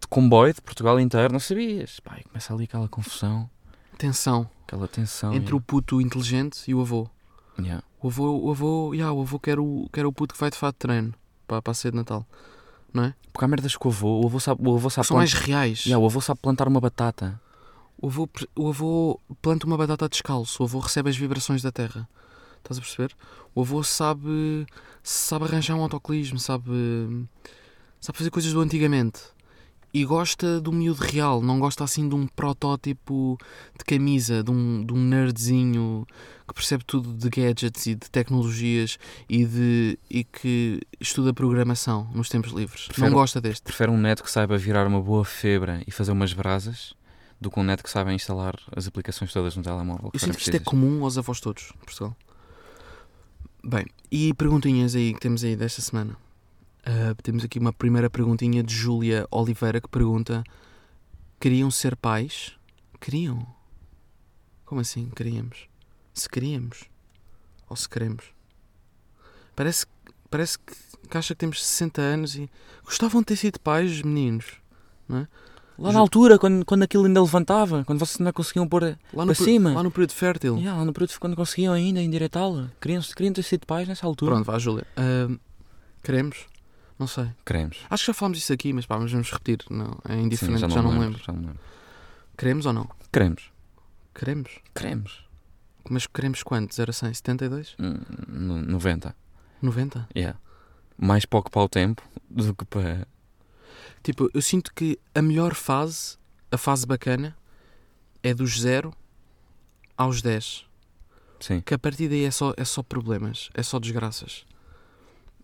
de 0.00 0.06
comboio 0.08 0.52
de 0.52 0.60
Portugal 0.60 1.00
inteiro, 1.00 1.32
não 1.32 1.40
sabias. 1.40 2.00
Pá, 2.00 2.18
começa 2.28 2.52
ali 2.52 2.64
aquela 2.64 2.88
confusão. 2.88 3.48
tensão 3.96 4.48
Aquela 4.66 4.86
tensão. 4.86 5.32
entre 5.34 5.54
o 5.54 5.60
puto 5.60 6.00
inteligente 6.00 6.62
e 6.68 6.74
o 6.74 6.80
avô. 6.80 7.08
Yeah. 7.58 7.82
O 8.00 8.08
avô, 8.08 8.38
o 8.38 8.50
avô, 8.50 8.94
yeah, 8.94 9.12
o 9.12 9.22
avô 9.22 9.38
quer 9.38 9.58
o, 9.58 9.88
quer 9.92 10.06
o 10.06 10.12
puto 10.12 10.34
que 10.34 10.40
vai 10.40 10.50
de 10.50 10.56
fato 10.56 10.74
de 10.74 10.78
treino 10.78 11.14
para, 11.46 11.60
para 11.60 11.70
a 11.72 11.74
ceia 11.74 11.90
de 11.90 11.96
Natal. 11.96 12.24
Porque 13.32 13.44
há 13.44 13.48
merdas 13.48 13.76
que 13.76 13.86
o 13.86 13.90
avô, 13.90 14.20
o 14.22 14.26
avô 14.26 14.40
sabe, 14.40 14.60
o 14.66 14.74
avô 14.74 14.90
sabe 14.90 15.06
São 15.06 15.16
mais 15.16 15.32
reais. 15.32 15.84
Yeah, 15.86 16.02
o 16.02 16.06
avô 16.06 16.20
sabe 16.20 16.40
plantar 16.40 16.66
uma 16.66 16.80
batata. 16.80 17.40
O, 18.00 18.08
avô, 18.08 18.28
o 18.56 18.68
avô 18.68 19.20
planta 19.40 19.66
uma 19.66 19.76
batata 19.76 20.08
descalço. 20.08 20.62
O 20.62 20.66
avô 20.66 20.80
recebe 20.80 21.10
as 21.10 21.16
vibrações 21.16 21.62
da 21.62 21.70
terra. 21.70 22.08
Estás 22.58 22.78
a 22.78 22.80
perceber? 22.80 23.14
O 23.58 23.62
avô 23.62 23.82
sabe, 23.82 24.66
sabe 25.02 25.44
arranjar 25.46 25.74
um 25.74 25.82
autocolismo, 25.82 26.38
sabe, 26.38 26.70
sabe 28.00 28.16
fazer 28.18 28.30
coisas 28.30 28.52
do 28.52 28.60
antigamente. 28.60 29.20
E 29.92 30.04
gosta 30.04 30.60
do 30.60 30.70
miúdo 30.70 31.02
real, 31.02 31.40
não 31.42 31.58
gosta 31.58 31.82
assim 31.82 32.08
de 32.08 32.14
um 32.14 32.26
protótipo 32.26 33.36
de 33.76 33.84
camisa, 33.84 34.44
de 34.44 34.50
um, 34.50 34.84
de 34.84 34.92
um 34.92 35.02
nerdzinho 35.02 36.06
que 36.46 36.54
percebe 36.54 36.84
tudo 36.84 37.12
de 37.12 37.28
gadgets 37.30 37.86
e 37.86 37.94
de 37.94 38.10
tecnologias 38.10 38.98
e, 39.28 39.44
de, 39.46 39.98
e 40.10 40.24
que 40.24 40.80
estuda 41.00 41.32
programação 41.32 42.08
nos 42.14 42.28
tempos 42.28 42.52
livres. 42.52 42.86
Prefere- 42.86 43.08
Não 43.08 43.14
gosta 43.14 43.40
deste. 43.40 43.62
Prefere 43.64 43.90
um 43.90 43.96
neto 43.98 44.22
que 44.22 44.30
saiba 44.30 44.56
virar 44.58 44.86
uma 44.86 45.00
boa 45.00 45.24
febra 45.24 45.82
e 45.86 45.90
fazer 45.90 46.12
umas 46.12 46.32
brasas 46.34 46.94
do 47.40 47.50
que 47.50 47.58
um 47.58 47.62
neto 47.64 47.82
que 47.82 47.90
saiba 47.90 48.12
instalar 48.12 48.54
as 48.76 48.86
aplicações 48.86 49.32
todas 49.32 49.56
no 49.56 49.62
telemóvel. 49.62 50.10
Eu 50.12 50.20
sinto 50.20 50.36
que 50.36 50.42
isto 50.42 50.54
é 50.54 50.60
comum 50.60 51.02
aos 51.02 51.16
avós 51.18 51.40
todos 51.40 51.72
Portugal. 51.84 52.14
Bem, 53.62 53.86
e 54.10 54.32
perguntinhas 54.34 54.94
aí 54.94 55.12
que 55.12 55.20
temos 55.20 55.42
aí 55.42 55.56
desta 55.56 55.82
semana. 55.82 56.16
Ah, 56.84 57.14
temos 57.22 57.44
aqui 57.44 57.58
uma 57.58 57.72
primeira 57.72 58.08
perguntinha 58.08 58.62
de 58.62 58.72
Júlia 58.72 59.26
Oliveira 59.30 59.80
que 59.80 59.88
pergunta: 59.88 60.44
Queriam 61.40 61.70
ser 61.70 61.96
pais? 61.96 62.56
Queriam? 63.00 63.46
Como 64.64 64.80
assim 64.80 65.10
queríamos? 65.10 65.68
Se 66.14 66.28
queríamos? 66.28 66.84
Ou 67.68 67.76
se 67.76 67.88
queremos? 67.88 68.32
Parece, 69.54 69.86
parece 70.30 70.58
que, 70.58 70.74
que 71.08 71.18
acha 71.18 71.34
que 71.34 71.40
temos 71.40 71.64
60 71.64 72.00
anos 72.00 72.36
e 72.36 72.48
gostavam 72.84 73.20
de 73.22 73.26
ter 73.26 73.36
sido 73.36 73.60
pais, 73.60 74.02
meninos. 74.02 74.60
Lá 75.78 75.92
na 75.92 76.00
altura, 76.00 76.38
quando, 76.38 76.64
quando 76.64 76.82
aquilo 76.82 77.04
ainda 77.06 77.22
levantava, 77.22 77.84
quando 77.84 78.00
vocês 78.00 78.20
ainda 78.20 78.32
conseguiam 78.32 78.66
pôr. 78.68 78.82
Lá 79.12 79.24
no, 79.24 79.26
Para 79.26 79.34
cima. 79.44 79.72
lá 79.74 79.82
no 79.82 79.90
período 79.92 80.12
fértil. 80.12 80.56
Yeah, 80.56 80.76
lá 80.76 80.84
no 80.84 80.92
período 80.92 81.12
quando 81.20 81.36
conseguiam 81.36 81.72
ainda 81.72 82.00
endireitá-la. 82.02 82.70
Queriam, 82.80 83.00
queriam 83.02 83.32
ter 83.32 83.42
sido 83.44 83.64
pais 83.66 83.86
nessa 83.86 84.04
altura. 84.06 84.32
Pronto, 84.32 84.44
vá, 84.46 84.58
Júlia. 84.58 84.84
Ah, 84.96 85.28
queremos? 86.02 86.46
Não 86.98 87.06
sei. 87.06 87.28
Queremos. 87.46 87.78
Acho 87.88 88.02
que 88.02 88.06
já 88.08 88.14
falámos 88.14 88.38
disso 88.38 88.52
aqui, 88.52 88.72
mas 88.72 88.86
pá, 88.86 88.98
mas 88.98 89.12
vamos 89.12 89.30
repetir. 89.30 89.58
Não, 89.70 89.96
é 90.08 90.14
Sim, 90.14 90.22
indiferente, 90.22 90.60
já, 90.60 90.82
não 90.82 90.92
me 90.92 90.98
lembro. 90.98 91.22
Já 91.24 91.32
não 91.32 91.40
lembro. 91.42 91.60
Queremos 92.36 92.66
ou 92.66 92.72
não? 92.72 92.88
Queremos. 93.12 93.52
Queremos. 94.14 94.50
Queremos. 94.74 95.24
Mas 95.88 96.06
queremos 96.08 96.42
quanto? 96.42 96.74
0 96.74 96.90
a 96.90 96.92
100? 96.92 97.14
72? 97.14 97.76
Hum, 97.78 97.94
no- 98.26 98.62
90. 98.62 99.14
90? 99.62 100.08
Yeah. 100.14 100.38
Mais 100.96 101.24
para 101.24 101.38
ocupar 101.38 101.62
o 101.64 101.68
tempo 101.68 102.02
do 102.28 102.52
que 102.52 102.64
para. 102.64 103.06
Tipo, 104.02 104.30
eu 104.32 104.42
sinto 104.42 104.72
que 104.74 104.98
a 105.14 105.22
melhor 105.22 105.54
fase, 105.54 106.16
a 106.50 106.56
fase 106.56 106.86
bacana, 106.86 107.36
é 108.22 108.32
dos 108.34 108.60
0 108.60 108.92
aos 109.96 110.22
10. 110.22 110.66
Sim. 111.40 111.60
Que 111.60 111.74
a 111.74 111.78
partir 111.78 112.08
daí 112.08 112.24
é 112.24 112.30
só, 112.30 112.52
é 112.56 112.64
só 112.64 112.82
problemas, 112.82 113.50
é 113.54 113.62
só 113.62 113.78
desgraças. 113.78 114.44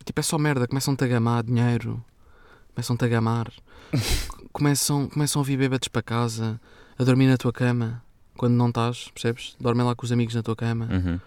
Tipo, 0.04 0.20
é 0.20 0.22
só 0.22 0.38
merda. 0.38 0.66
Começam-te 0.66 1.04
a 1.04 1.06
gamar 1.06 1.42
dinheiro, 1.42 2.04
começam-te 2.74 3.04
a 3.04 3.08
gamar, 3.08 3.52
começam, 4.52 5.08
começam 5.08 5.40
a 5.40 5.44
vir 5.44 5.56
bêbados 5.56 5.88
para 5.88 6.02
casa, 6.02 6.60
a 6.98 7.04
dormir 7.04 7.26
na 7.26 7.36
tua 7.36 7.52
cama, 7.52 8.02
quando 8.36 8.54
não 8.54 8.68
estás, 8.68 9.08
percebes? 9.12 9.56
Dormem 9.60 9.86
lá 9.86 9.94
com 9.94 10.04
os 10.04 10.12
amigos 10.12 10.34
na 10.34 10.42
tua 10.42 10.56
cama. 10.56 10.88
Uhum. 10.90 11.20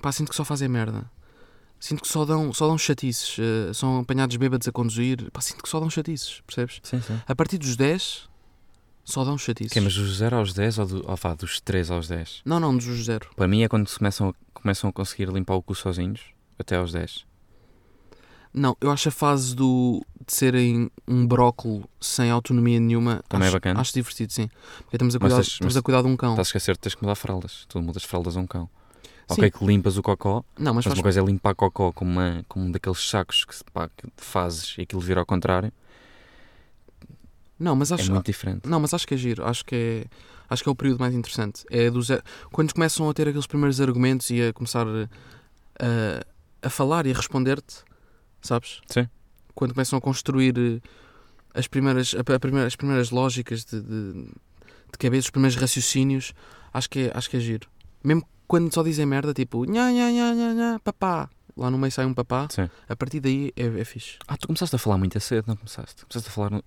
Pá, 0.00 0.10
sinto 0.12 0.30
que 0.30 0.36
só 0.36 0.44
fazem 0.44 0.68
merda. 0.68 1.10
Sinto 1.80 2.02
que 2.02 2.08
só 2.08 2.24
dão, 2.26 2.52
só 2.52 2.68
dão 2.68 2.76
chatices. 2.76 3.36
eh, 3.38 3.72
são 3.72 4.00
apanhados 4.00 4.36
bêbados 4.36 4.68
a 4.68 4.72
conduzir. 4.72 5.30
Pá, 5.32 5.40
sinto 5.40 5.62
que 5.62 5.68
só 5.68 5.80
dão 5.80 5.88
chatices, 5.88 6.42
percebes? 6.46 6.78
Sim, 6.82 7.00
sim. 7.00 7.18
A 7.26 7.34
partir 7.34 7.56
dos 7.56 7.74
10, 7.74 8.28
só 9.04 9.24
dão 9.24 9.38
chatices. 9.38 9.72
Ok, 9.72 9.80
mas 9.82 9.94
dos 9.94 10.16
0 10.18 10.36
aos 10.36 10.52
10 10.52 10.78
ou, 10.78 10.86
do, 10.86 11.10
ou 11.10 11.16
vá, 11.16 11.32
dos 11.34 11.58
3 11.60 11.90
aos 11.90 12.06
10? 12.06 12.42
Não, 12.44 12.60
não, 12.60 12.76
dos 12.76 12.84
0. 13.04 13.30
Para 13.34 13.48
mim 13.48 13.62
é 13.62 13.68
quando 13.68 13.90
começam, 13.96 14.28
a- 14.28 14.34
começam 14.52 14.90
a 14.90 14.92
conseguir 14.92 15.28
limpar 15.30 15.54
o 15.54 15.62
cu 15.62 15.74
sozinhos, 15.74 16.20
até 16.58 16.76
aos 16.76 16.92
10. 16.92 17.24
Não, 18.52 18.76
eu 18.80 18.90
acho 18.90 19.08
a 19.08 19.12
fase 19.12 19.54
do, 19.54 20.04
de 20.26 20.32
serem 20.34 20.90
um 21.06 21.24
brócolo 21.26 21.88
sem 22.00 22.30
autonomia 22.32 22.80
nenhuma. 22.80 23.22
Também 23.28 23.44
é 23.46 23.48
acho, 23.48 23.56
bacana. 23.56 23.80
Acho 23.80 23.92
divertido, 23.94 24.32
sim. 24.32 24.48
Porque 24.80 24.96
estamos 24.96 25.14
a 25.14 25.18
Mas 25.18 25.28
cuidar, 25.28 25.36
tens- 25.36 25.46
estamos 25.52 25.74
mas 25.74 25.76
a 25.78 25.82
cuidar 25.82 26.02
de 26.02 26.08
um 26.08 26.16
cão. 26.16 26.30
Estás 26.32 26.48
a 26.48 26.48
esquecer 26.48 26.74
de 26.74 26.80
teres 26.80 26.94
que 26.96 27.02
mudar 27.02 27.14
fraldas. 27.14 27.64
Tu 27.68 27.80
mudas 27.80 28.02
fraldas 28.02 28.36
a 28.36 28.40
um 28.40 28.46
cão. 28.46 28.68
Sim. 29.34 29.42
Ok, 29.42 29.50
que 29.50 29.64
limpas 29.64 29.96
o 29.96 30.02
cocó, 30.02 30.44
Não, 30.58 30.74
mas 30.74 30.76
mas 30.76 30.84
faz, 30.86 30.98
uma 30.98 31.02
coisa 31.02 31.20
é 31.20 31.24
limpar 31.24 31.54
cocó 31.54 31.92
como, 31.92 32.10
uma, 32.10 32.44
como 32.48 32.64
um 32.66 32.70
daqueles 32.70 33.08
sacos 33.08 33.44
que, 33.44 33.54
pá, 33.72 33.88
que 33.88 34.08
fazes 34.16 34.76
e 34.78 34.82
aquilo 34.82 35.00
vira 35.00 35.20
ao 35.20 35.26
contrário. 35.26 35.72
não, 37.58 37.76
mas 37.76 37.92
acho, 37.92 38.10
é 38.10 38.12
muito 38.12 38.26
diferente. 38.26 38.68
Não, 38.68 38.80
mas 38.80 38.94
acho 38.94 39.06
que 39.06 39.14
é 39.14 39.16
giro. 39.16 39.44
Acho 39.44 39.64
que 39.64 39.74
é, 39.74 40.04
acho 40.48 40.62
que 40.62 40.68
é 40.68 40.72
o 40.72 40.74
período 40.74 40.98
mais 41.00 41.14
interessante. 41.14 41.64
É 41.70 41.90
do 41.90 42.00
zero, 42.02 42.22
quando 42.50 42.72
começam 42.72 43.08
a 43.08 43.14
ter 43.14 43.28
aqueles 43.28 43.46
primeiros 43.46 43.80
argumentos 43.80 44.30
e 44.30 44.42
a 44.42 44.52
começar 44.52 44.86
a, 44.88 46.24
a 46.62 46.70
falar 46.70 47.06
e 47.06 47.12
a 47.12 47.14
responder-te, 47.14 47.76
sabes? 48.40 48.80
Sim. 48.88 49.08
Quando 49.54 49.74
começam 49.74 49.98
a 49.98 50.00
construir 50.00 50.54
eh, 50.58 50.80
as 51.54 51.66
primeiras, 51.66 52.14
a, 52.14 52.34
a 52.34 52.38
primeira- 52.40 52.66
as 52.66 52.76
primeiras 52.76 53.10
lógicas 53.10 53.64
de, 53.64 53.80
de, 53.80 54.12
de 54.24 54.98
cabeça, 54.98 55.26
os 55.26 55.30
primeiros 55.30 55.56
raciocínios, 55.60 56.32
acho 56.72 56.88
que, 56.88 57.00
é, 57.00 57.12
acho 57.14 57.28
que 57.28 57.36
é 57.36 57.40
giro. 57.40 57.68
Mesmo 58.02 58.26
quando 58.50 58.74
só 58.74 58.82
dizem 58.82 59.06
merda, 59.06 59.32
tipo, 59.32 59.64
nha, 59.64 59.92
nha, 59.92 60.10
nha, 60.10 60.34
nha, 60.34 60.54
nha, 60.54 60.80
papá. 60.82 61.30
Lá 61.56 61.70
no 61.70 61.78
meio 61.78 61.92
sai 61.92 62.04
um 62.04 62.12
papá. 62.12 62.48
Sim. 62.50 62.68
A 62.88 62.96
partir 62.96 63.20
daí 63.20 63.52
é, 63.56 63.66
é 63.66 63.84
fixe. 63.84 64.18
Ah, 64.26 64.36
tu 64.36 64.48
começaste 64.48 64.74
a 64.74 64.78
falar 64.78 64.98
muito 64.98 65.16
a 65.16 65.20
cedo, 65.20 65.44
não 65.46 65.54
começaste? 65.54 66.04
Começaste 66.04 66.28
a 66.28 66.32
falar 66.32 66.60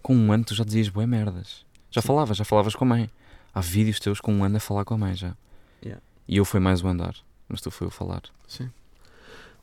com 0.00 0.16
um 0.16 0.32
ano, 0.32 0.44
tu 0.44 0.54
já 0.54 0.64
dizias 0.64 0.88
boé 0.88 1.06
merdas. 1.06 1.66
Já 1.90 2.00
Sim. 2.00 2.06
falavas, 2.08 2.38
já 2.38 2.44
falavas 2.44 2.74
com 2.74 2.84
a 2.84 2.88
mãe. 2.88 3.10
Há 3.52 3.60
vídeos 3.60 4.00
teus 4.00 4.18
com 4.18 4.32
um 4.32 4.44
ano 4.44 4.56
a 4.56 4.60
falar 4.60 4.86
com 4.86 4.94
a 4.94 4.96
mãe 4.96 5.14
já. 5.14 5.36
Yeah. 5.84 6.02
E 6.26 6.38
eu 6.38 6.44
fui 6.46 6.58
mais 6.58 6.82
o 6.82 6.88
andar, 6.88 7.14
mas 7.46 7.60
tu 7.60 7.70
foi 7.70 7.86
o 7.86 7.90
falar. 7.90 8.22
Sim. 8.48 8.70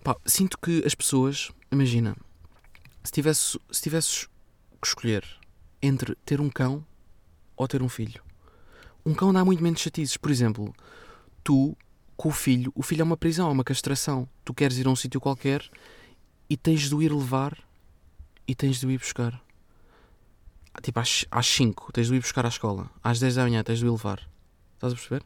Pá, 0.03 0.15
sinto 0.27 0.59
que 0.59 0.83
as 0.85 0.93
pessoas, 0.93 1.49
imagina, 1.71 2.15
se 3.03 3.11
tivesse, 3.11 3.59
se 3.71 3.81
tivesses 3.81 4.27
que 4.79 4.87
escolher 4.87 5.25
entre 5.81 6.13
ter 6.23 6.39
um 6.39 6.51
cão 6.51 6.85
ou 7.57 7.67
ter 7.67 7.81
um 7.81 7.89
filho, 7.89 8.21
um 9.03 9.15
cão 9.15 9.33
dá 9.33 9.43
muito 9.43 9.63
menos 9.63 9.81
chatices. 9.81 10.17
Por 10.17 10.29
exemplo, 10.29 10.71
tu 11.43 11.75
com 12.15 12.29
o 12.29 12.31
filho, 12.31 12.71
o 12.75 12.83
filho 12.83 13.01
é 13.01 13.03
uma 13.03 13.17
prisão, 13.17 13.49
é 13.49 13.51
uma 13.51 13.63
castração. 13.63 14.27
Tu 14.45 14.53
queres 14.53 14.77
ir 14.77 14.87
a 14.87 14.89
um 14.89 14.95
sítio 14.95 15.19
qualquer 15.19 15.67
e 16.49 16.55
tens 16.55 16.87
de 16.87 16.95
o 16.95 17.01
ir 17.01 17.11
levar 17.11 17.57
e 18.47 18.53
tens 18.53 18.79
de 18.79 18.85
o 18.85 18.91
ir 18.91 18.97
buscar. 18.97 19.41
Tipo, 20.81 20.99
às, 20.99 21.25
às 21.29 21.47
5 21.47 21.91
tens 21.91 22.07
de 22.07 22.13
o 22.13 22.15
ir 22.15 22.19
buscar 22.19 22.45
à 22.45 22.49
escola, 22.49 22.89
às 23.03 23.19
10 23.19 23.35
da 23.35 23.43
manhã 23.43 23.63
tens 23.63 23.79
de 23.79 23.85
o 23.85 23.87
ir 23.87 23.91
levar. 23.91 24.27
Estás 24.75 24.93
a 24.93 24.95
perceber? 24.95 25.23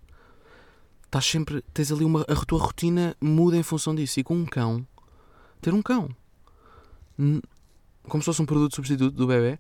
estás 1.08 1.26
sempre, 1.26 1.62
tens 1.74 1.92
ali 1.92 2.06
uma, 2.06 2.22
a 2.22 2.36
tua 2.46 2.60
rotina 2.60 3.16
muda 3.20 3.58
em 3.58 3.64
função 3.64 3.96
disso. 3.96 4.20
E 4.20 4.24
com 4.24 4.36
um 4.36 4.46
cão, 4.46 4.86
ter 5.62 5.74
um 5.74 5.82
cão, 5.82 6.10
como 8.04 8.22
se 8.22 8.26
fosse 8.26 8.42
um 8.42 8.46
produto 8.46 8.76
substituto 8.76 9.16
do 9.16 9.28
bebê, 9.28 9.58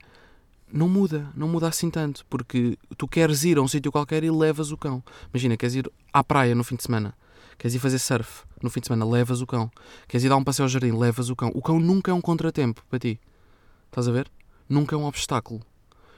não 0.71 0.89
muda, 0.89 1.29
não 1.35 1.47
muda 1.47 1.67
assim 1.67 1.89
tanto, 1.89 2.25
porque 2.29 2.77
tu 2.97 3.07
queres 3.07 3.43
ir 3.43 3.57
a 3.57 3.61
um 3.61 3.67
sítio 3.67 3.91
qualquer 3.91 4.23
e 4.23 4.31
levas 4.31 4.71
o 4.71 4.77
cão. 4.77 5.03
Imagina, 5.33 5.57
queres 5.57 5.75
ir 5.75 5.91
à 6.11 6.23
praia 6.23 6.53
no 6.53 6.63
fim 6.63 6.75
de 6.75 6.83
semana, 6.83 7.13
queres 7.57 7.75
ir 7.75 7.79
fazer 7.79 7.99
surf 7.99 8.43
no 8.61 8.69
fim 8.69 8.81
de 8.81 8.87
semana, 8.87 9.05
levas 9.05 9.41
o 9.41 9.47
cão. 9.47 9.71
Queres 10.07 10.23
ir 10.23 10.29
dar 10.29 10.37
um 10.37 10.43
passeio 10.43 10.65
ao 10.65 10.69
jardim, 10.69 10.91
levas 10.91 11.29
o 11.29 11.35
cão. 11.35 11.51
O 11.53 11.61
cão 11.61 11.79
nunca 11.79 12.11
é 12.11 12.13
um 12.13 12.21
contratempo 12.21 12.83
para 12.89 12.99
ti. 12.99 13.19
Estás 13.87 14.07
a 14.07 14.11
ver? 14.11 14.29
Nunca 14.67 14.95
é 14.95 14.99
um 14.99 15.05
obstáculo. 15.05 15.61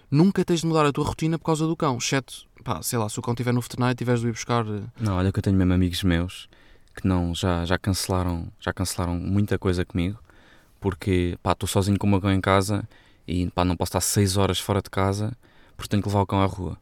Nunca 0.10 0.44
tens 0.44 0.62
de 0.62 0.66
mudar 0.66 0.86
a 0.86 0.92
tua 0.92 1.06
rotina 1.06 1.38
por 1.38 1.46
causa 1.46 1.68
do 1.68 1.76
cão, 1.76 1.98
exceto, 1.98 2.48
pá, 2.64 2.82
sei 2.82 2.98
lá, 2.98 3.08
se 3.08 3.20
o 3.20 3.22
cão 3.22 3.34
estiver 3.34 3.54
no 3.54 3.62
veterinário 3.62 3.94
e 3.94 3.96
tiveres 3.96 4.22
de 4.22 4.28
ir 4.28 4.32
buscar 4.32 4.66
eh, 4.66 4.82
Não, 5.00 5.18
olha 5.18 5.32
que 5.32 5.38
eu 5.38 5.44
tenho 5.44 5.56
mesmo 5.56 5.72
amigos 5.74 6.04
meus 6.04 6.50
que 6.96 7.08
não, 7.08 7.34
já, 7.36 7.64
já 7.64 7.78
cancelaram 7.78 8.52
já 8.60 8.74
cancelaram 8.74 9.16
muita 9.16 9.60
coisa 9.60 9.86
comigo 9.86 10.18
porque 10.80 11.38
pá, 11.44 11.52
estou 11.52 11.68
sozinho 11.68 11.98
com 12.00 12.08
o 12.08 12.10
meu 12.10 12.20
cão 12.20 12.32
em 12.32 12.42
casa 12.42 12.88
e 13.30 13.50
pá, 13.52 13.64
não 13.64 13.76
posso 13.78 13.90
estar 13.90 14.02
6 14.02 14.38
horas 14.38 14.60
fora 14.60 14.82
de 14.82 14.90
casa 14.90 15.38
porque 15.78 15.90
tenho 15.90 16.02
que 16.02 16.10
levar 16.10 16.22
o 16.22 16.26
cão 16.28 16.42
à 16.42 16.46
rua. 16.46 16.78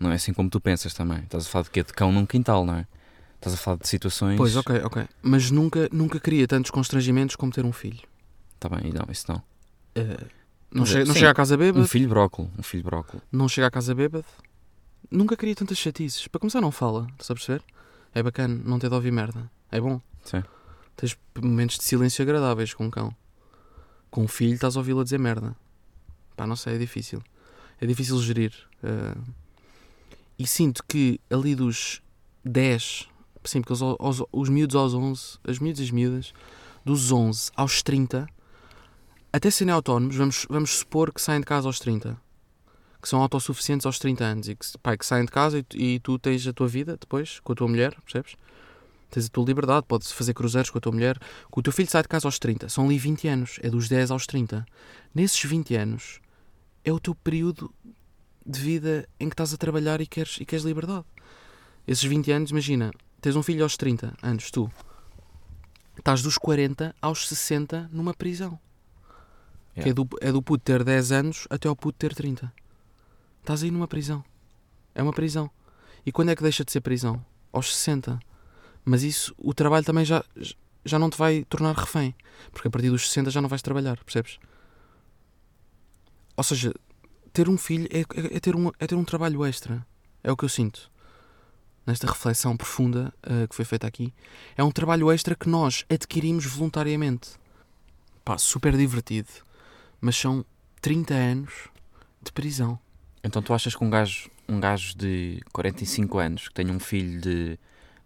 Não 0.00 0.10
é 0.10 0.14
assim 0.14 0.32
como 0.32 0.48
tu 0.50 0.60
pensas 0.60 0.94
também. 0.94 1.18
Estás 1.20 1.46
a 1.46 1.48
falar 1.48 1.64
de 1.64 1.70
quê? 1.70 1.82
De 1.82 1.92
cão 1.92 2.10
num 2.10 2.26
quintal, 2.26 2.64
não 2.64 2.74
é? 2.74 2.86
Estás 3.36 3.54
a 3.54 3.56
falar 3.58 3.76
de 3.76 3.88
situações. 3.88 4.36
Pois, 4.36 4.56
ok, 4.56 4.80
ok. 4.84 5.06
Mas 5.22 5.50
nunca, 5.50 5.88
nunca 5.92 6.18
queria 6.18 6.46
tantos 6.48 6.70
constrangimentos 6.70 7.36
como 7.36 7.52
ter 7.52 7.64
um 7.64 7.72
filho. 7.72 8.00
Tá 8.58 8.68
bem, 8.68 8.92
não, 8.92 9.06
isso 9.10 9.30
não. 9.30 9.42
Eh, 9.94 10.26
não 10.72 10.86
chega, 10.86 11.04
não 11.04 11.14
chega 11.14 11.30
a 11.30 11.34
casa 11.34 11.56
bêbado, 11.56 11.84
Um 11.84 11.86
filho 11.88 12.08
brócolo, 12.08 12.50
um 12.58 12.62
filho 12.62 12.82
brócolo. 12.82 13.22
não 13.30 13.48
chega 13.48 13.66
a 13.66 13.70
casa 13.70 13.94
bêbado. 13.94 14.24
Nunca 15.10 15.36
queria 15.36 15.54
tantas 15.54 15.76
chatices. 15.76 16.26
Para 16.28 16.40
começar, 16.40 16.60
não 16.60 16.70
fala, 16.72 17.06
estás 17.12 17.30
a 17.30 17.34
perceber? 17.34 17.62
É 18.14 18.22
bacana 18.22 18.58
não 18.64 18.78
ter 18.78 18.88
de 18.88 18.94
ouvir 18.94 19.10
merda. 19.12 19.50
É 19.70 19.80
bom. 19.80 20.00
Sim. 20.24 20.42
Tens 20.96 21.16
momentos 21.40 21.76
de 21.78 21.84
silêncio 21.84 22.22
agradáveis 22.22 22.72
com 22.74 22.86
um 22.86 22.90
cão. 22.90 23.14
Com 24.10 24.22
um 24.24 24.28
filho 24.28 24.54
estás 24.54 24.76
a 24.76 24.80
ouvi-lo 24.80 25.00
a 25.00 25.04
dizer 25.04 25.18
merda. 25.18 25.54
Pá, 26.36 26.46
não 26.46 26.56
sei, 26.56 26.74
é 26.74 26.78
difícil. 26.78 27.22
É 27.80 27.86
difícil 27.86 28.20
gerir. 28.22 28.52
eh. 28.82 29.14
E 30.38 30.46
sinto 30.46 30.82
que 30.88 31.20
ali 31.30 31.54
dos 31.54 32.02
10, 32.44 33.08
sim, 33.44 33.60
porque 33.60 33.72
os, 33.74 33.82
aos- 33.82 34.22
os 34.32 34.48
miúdos 34.48 34.74
aos 34.74 34.94
11, 34.94 35.38
as 35.44 35.58
miúdas 35.58 35.80
e 35.80 35.84
as 35.84 35.90
miúdas, 35.90 36.32
dos 36.84 37.12
11 37.12 37.50
aos 37.54 37.82
30, 37.82 38.26
até 39.32 39.50
serem 39.50 39.72
autónomos, 39.72 40.16
vamos, 40.16 40.46
vamos 40.48 40.70
supor 40.78 41.12
que 41.12 41.20
saem 41.20 41.40
de 41.40 41.46
casa 41.46 41.68
aos 41.68 41.78
30. 41.78 42.16
Que 43.00 43.08
são 43.08 43.20
autossuficientes 43.20 43.84
aos 43.84 43.98
30 43.98 44.24
anos 44.24 44.48
e 44.48 44.54
que, 44.54 44.66
pá, 44.78 44.96
que 44.96 45.04
saem 45.04 45.24
de 45.24 45.30
casa 45.32 45.58
e, 45.58 45.94
e 45.94 46.00
tu 46.00 46.18
tens 46.18 46.46
a 46.46 46.52
tua 46.52 46.68
vida 46.68 46.96
depois 46.98 47.40
com 47.40 47.52
a 47.52 47.56
tua 47.56 47.68
mulher, 47.68 47.94
percebes? 48.02 48.36
Tens 49.10 49.26
a 49.26 49.28
tua 49.28 49.44
liberdade, 49.44 49.86
podes 49.86 50.10
fazer 50.12 50.32
cruzeiros 50.34 50.70
com 50.70 50.78
a 50.78 50.80
tua 50.80 50.92
mulher. 50.92 51.18
O 51.50 51.60
teu 51.62 51.72
filho 51.72 51.90
sai 51.90 52.02
de 52.02 52.08
casa 52.08 52.26
aos 52.28 52.38
30, 52.38 52.68
são 52.68 52.86
ali 52.86 52.98
20 52.98 53.28
anos, 53.28 53.58
é 53.62 53.68
dos 53.68 53.88
10 53.88 54.10
aos 54.10 54.26
30. 54.26 54.64
Nesses 55.14 55.42
20 55.44 55.74
anos 55.74 56.20
é 56.84 56.92
o 56.92 57.00
teu 57.00 57.14
período 57.14 57.72
de 58.44 58.58
vida 58.60 59.08
em 59.20 59.28
que 59.28 59.34
estás 59.34 59.54
a 59.54 59.56
trabalhar 59.56 60.00
e 60.00 60.06
queres, 60.06 60.38
e 60.40 60.44
queres 60.44 60.64
liberdade. 60.64 61.04
Esses 61.86 62.04
20 62.04 62.30
anos, 62.32 62.50
imagina, 62.50 62.90
tens 63.20 63.36
um 63.36 63.42
filho 63.42 63.62
aos 63.62 63.76
30 63.76 64.14
anos, 64.22 64.50
tu. 64.50 64.70
Estás 65.96 66.22
dos 66.22 66.38
40 66.38 66.94
aos 67.00 67.28
60 67.28 67.88
numa 67.92 68.14
prisão. 68.14 68.58
Que 69.74 69.80
Yeah. 69.80 69.90
é 69.90 69.94
do, 69.94 70.08
é 70.20 70.32
do 70.32 70.42
puto 70.42 70.62
ter 70.64 70.84
10 70.84 71.12
anos 71.12 71.46
até 71.48 71.66
ao 71.66 71.74
puto 71.74 71.98
ter 71.98 72.14
30. 72.14 72.52
Estás 73.40 73.62
aí 73.62 73.70
numa 73.70 73.88
prisão. 73.88 74.22
É 74.94 75.02
uma 75.02 75.12
prisão. 75.12 75.50
E 76.04 76.12
quando 76.12 76.30
é 76.30 76.36
que 76.36 76.42
deixa 76.42 76.62
de 76.64 76.70
ser 76.72 76.80
prisão? 76.82 77.24
Aos 77.52 77.74
60. 77.76 78.20
Mas 78.84 79.02
isso, 79.02 79.34
o 79.38 79.54
trabalho 79.54 79.84
também 79.84 80.04
já, 80.04 80.22
já 80.84 80.98
não 80.98 81.08
te 81.08 81.16
vai 81.16 81.44
tornar 81.44 81.74
refém. 81.74 82.14
Porque 82.50 82.68
a 82.68 82.70
partir 82.70 82.90
dos 82.90 83.08
60 83.08 83.30
já 83.30 83.40
não 83.40 83.48
vais 83.48 83.62
trabalhar, 83.62 83.96
percebes? 84.04 84.38
Ou 86.42 86.44
seja, 86.44 86.74
ter 87.32 87.48
um 87.48 87.56
filho 87.56 87.86
é, 87.88 88.00
é- 88.00 88.36
é 88.36 88.40
ter, 88.40 88.56
um, 88.56 88.72
é 88.80 88.84
ter 88.88 88.96
um 88.96 89.04
trabalho 89.04 89.44
extra. 89.44 89.86
É 90.24 90.32
o 90.32 90.36
que 90.36 90.44
eu 90.44 90.48
sinto. 90.48 90.90
Nesta 91.86 92.08
reflexão 92.08 92.56
profunda 92.56 93.14
eh, 93.22 93.46
que 93.46 93.54
foi 93.54 93.64
feita 93.64 93.86
aqui. 93.86 94.12
É 94.56 94.64
um 94.64 94.72
trabalho 94.72 95.08
extra 95.12 95.36
que 95.36 95.48
nós 95.48 95.84
adquirimos 95.88 96.44
voluntariamente. 96.44 97.30
Pá, 98.24 98.36
super 98.38 98.76
divertido. 98.76 99.28
Mas 100.00 100.16
são 100.16 100.44
30 100.80 101.14
anos 101.14 101.68
de 102.20 102.32
prisão. 102.32 102.76
Então 103.22 103.40
tu 103.40 103.54
achas 103.54 103.76
que 103.76 103.84
um 103.84 103.90
gajo, 103.90 104.28
um 104.48 104.58
gajo 104.58 104.96
de 104.96 105.40
45 105.52 106.18
anos 106.18 106.48
que 106.48 106.54
tenha 106.54 106.72
um 106.72 106.80
filho 106.80 107.20
de 107.20 107.56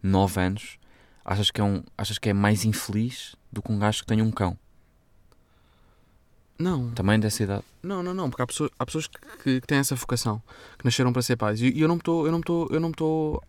9 0.03 0.39
anos, 0.43 0.79
achas 1.25 1.51
que 1.51 1.59
é, 1.59 1.65
um, 1.65 1.83
achas 1.97 2.19
que 2.19 2.29
é 2.29 2.35
mais 2.35 2.67
infeliz 2.67 3.35
do 3.51 3.63
que 3.63 3.73
um 3.73 3.79
gajo 3.79 4.01
que 4.01 4.07
tenha 4.07 4.23
um 4.23 4.31
cão? 4.31 4.59
Não, 6.59 6.91
Também 6.93 7.21
dessa 7.21 7.43
idade. 7.43 7.65
não, 7.83 8.03
não, 8.03 8.15
não, 8.15 8.31
porque 8.31 8.43
há 8.43 8.47
pessoas, 8.47 8.71
há 8.79 8.87
pessoas 8.87 9.07
que, 9.07 9.19
que- 9.61 9.67
têm 9.67 9.79
essa 9.79 9.95
vocação, 9.95 10.43
que 10.79 10.85
nasceram 10.85 11.13
para 11.13 11.21
ser 11.23 11.37
pais. 11.37 11.61
E 11.61 11.79
eu 11.81 11.87
não 11.89 11.97
me 11.97 12.01
estou, 12.01 12.25
eu 12.27 12.33
não 12.33 12.39
estou, 12.41 12.69
eu 12.71 12.81
não 12.81 12.91
estou 12.91 13.43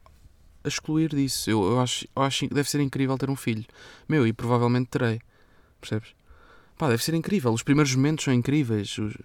a 0.64 0.68
excluir 0.68 1.10
disso. 1.16 1.50
Eu, 1.50 1.64
eu 1.64 1.80
acho, 1.80 2.06
eu 2.16 2.22
acho 2.22 2.48
que 2.48 2.54
deve 2.54 2.70
ser 2.70 2.82
incrível 2.82 3.18
ter 3.18 3.30
um 3.30 3.36
filho. 3.36 3.64
Meu, 4.10 4.28
e 4.28 4.34
provavelmente 4.34 4.88
terei. 4.90 5.22
Percebes? 5.80 6.10
Pá, 6.78 6.90
deve 6.90 7.02
ser 7.04 7.14
incrível. 7.14 7.54
Os 7.54 7.64
primeiros 7.64 7.96
momentos 7.96 8.26
são 8.26 8.34
incríveis. 8.34 8.98
Os- 8.98 9.16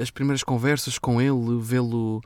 as 0.00 0.10
primeiras 0.10 0.42
conversas 0.42 0.98
com 0.98 1.20
ele, 1.20 1.58
vê-lo 1.60 2.22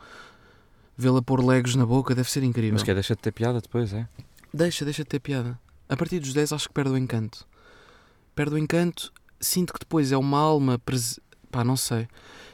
vê-lo 0.96 1.16
a 1.16 1.22
pôr 1.22 1.42
legos 1.44 1.74
na 1.76 1.86
boca, 1.86 2.14
deve 2.14 2.30
ser 2.30 2.42
incrível. 2.42 2.74
Mas 2.74 2.82
que 2.82 2.90
é, 2.90 2.94
deixa 2.94 3.14
de 3.16 3.22
ter 3.22 3.32
piada 3.32 3.60
depois, 3.60 3.92
é? 3.92 4.06
Deixa, 4.52 4.84
deixa 4.84 5.02
de 5.02 5.08
ter 5.08 5.18
piada. 5.20 5.58
A 5.88 5.96
partir 5.96 6.18
dos 6.20 6.32
10 6.34 6.52
acho 6.52 6.68
que 6.68 6.74
perde 6.74 6.90
o 6.90 6.96
encanto. 6.98 7.46
Perde 8.34 8.54
o 8.54 8.58
encanto, 8.58 9.10
sinto 9.40 9.72
que 9.72 9.80
depois 9.80 10.12
é 10.12 10.16
uma 10.16 10.38
alma 10.38 10.78
prese... 10.78 11.20
pá, 11.50 11.64
não 11.64 11.76
sei. 11.76 12.06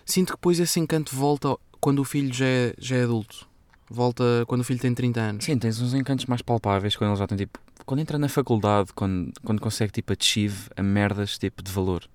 Sinto 0.04 0.28
que 0.28 0.36
depois 0.38 0.60
esse 0.60 0.78
encanto 0.78 1.14
volta 1.14 1.56
quando 1.80 1.98
o 1.98 2.04
filho 2.04 2.32
já 2.32 2.46
é, 2.46 2.74
já 2.78 2.96
é 2.96 3.02
adulto. 3.02 3.48
Volta 3.88 4.24
quando 4.46 4.62
o 4.62 4.64
filho 4.64 4.80
tem 4.80 4.94
30 4.94 5.20
anos. 5.20 5.44
Sim, 5.44 5.58
tens 5.58 5.80
uns 5.80 5.94
encantos 5.94 6.26
mais 6.26 6.42
palpáveis 6.42 6.96
quando 6.96 7.10
ele 7.10 7.18
já 7.18 7.26
tem 7.26 7.38
tipo. 7.38 7.58
Quando 7.84 8.00
entra 8.00 8.18
na 8.18 8.28
faculdade, 8.28 8.92
quando, 8.94 9.32
quando 9.44 9.60
consegue 9.60 9.92
tipo 9.92 10.12
achieve 10.12 10.68
a 10.76 10.82
merdas 10.82 11.38
tipo 11.38 11.62
de 11.62 11.70
valor. 11.70 12.08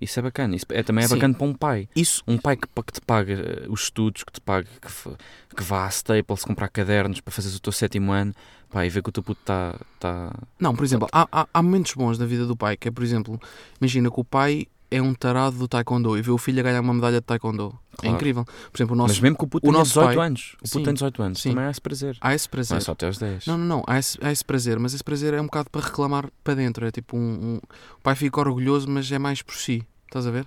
Isso 0.00 0.18
é 0.18 0.22
bacana. 0.22 0.56
Isso 0.56 0.64
é, 0.70 0.82
também 0.82 1.04
é 1.04 1.08
Sim. 1.08 1.14
bacana 1.14 1.34
para 1.34 1.46
um 1.46 1.54
pai. 1.54 1.88
Isso, 1.94 2.22
Um 2.26 2.38
pai 2.38 2.56
que, 2.56 2.66
que 2.66 2.92
te 2.92 3.00
paga 3.00 3.32
eh, 3.34 3.66
os 3.68 3.82
estudos, 3.82 4.24
que 4.24 4.32
te 4.32 4.40
paga, 4.40 4.66
que, 4.80 5.56
que 5.56 5.62
vá 5.62 5.84
à 5.84 5.88
Staples 5.90 6.44
comprar 6.44 6.68
cadernos 6.68 7.20
para 7.20 7.32
fazeres 7.32 7.56
o 7.56 7.60
teu 7.60 7.72
sétimo 7.72 8.10
ano, 8.12 8.34
pá, 8.70 8.86
e 8.86 8.88
ver 8.88 9.02
que 9.02 9.08
o 9.10 9.12
teu 9.12 9.22
puto 9.22 9.40
está. 9.40 9.78
Tá... 9.98 10.32
não, 10.58 10.74
por 10.74 10.84
exemplo, 10.84 11.06
há, 11.12 11.28
há, 11.30 11.46
há 11.52 11.62
momentos 11.62 11.92
bons 11.94 12.18
na 12.18 12.24
vida 12.26 12.46
do 12.46 12.56
pai, 12.56 12.76
que 12.76 12.88
é, 12.88 12.90
por 12.90 13.04
exemplo, 13.04 13.38
imagina 13.80 14.10
que 14.10 14.20
o 14.20 14.24
pai 14.24 14.66
é 14.92 15.00
um 15.00 15.14
tarado 15.14 15.56
do 15.56 15.68
taekwondo 15.68 16.18
e 16.18 16.22
vê 16.22 16.32
o 16.32 16.38
filho 16.38 16.58
a 16.58 16.62
ganhar 16.64 16.80
uma 16.80 16.92
medalha 16.92 17.20
de 17.20 17.26
taekwondo. 17.26 17.78
É 17.92 17.96
Claro. 18.02 18.16
incrível. 18.16 18.44
Por 18.44 18.76
exemplo, 18.78 18.94
o 18.94 18.96
nosso... 18.98 19.12
Mas 19.14 19.20
mesmo 19.20 19.36
que 19.38 19.44
o 19.44 19.46
puto 19.46 19.64
o 19.64 19.70
tenha 19.70 19.78
nosso 19.78 19.90
18 19.90 20.16
pai- 20.16 20.26
anos, 20.26 20.52
o 20.54 20.56
puto 20.62 20.68
Sim. 20.78 20.82
tem 20.82 20.94
18 20.94 21.22
anos, 21.22 21.42
Sim. 21.42 21.48
também 21.50 21.64
há 21.66 21.70
esse 21.70 21.80
prazer. 21.80 22.16
Há 22.20 22.34
esse 22.34 22.46
Não 22.46 22.50
prazer. 22.50 22.76
é 22.76 22.80
só 22.80 22.92
até 22.92 23.06
aos 23.06 23.18
10. 23.18 23.46
Não, 23.46 23.56
não, 23.58 23.66
não. 23.66 23.84
Há 23.86 23.98
esse, 24.00 24.18
há 24.20 24.32
esse 24.32 24.44
prazer, 24.44 24.78
mas 24.80 24.92
esse 24.94 25.04
prazer 25.04 25.32
é 25.34 25.40
um 25.40 25.44
bocado 25.44 25.70
para 25.70 25.82
reclamar 25.82 26.28
para 26.42 26.54
dentro. 26.54 26.84
É 26.86 26.90
tipo 26.90 27.16
um, 27.16 27.20
um- 27.20 27.56
O 27.98 28.02
pai 28.02 28.16
fica 28.16 28.40
orgulhoso, 28.40 28.88
mas 28.90 29.12
é 29.12 29.18
mais 29.18 29.42
por 29.42 29.54
si. 29.54 29.86
Estás 30.10 30.26
a 30.26 30.30
ver? 30.32 30.44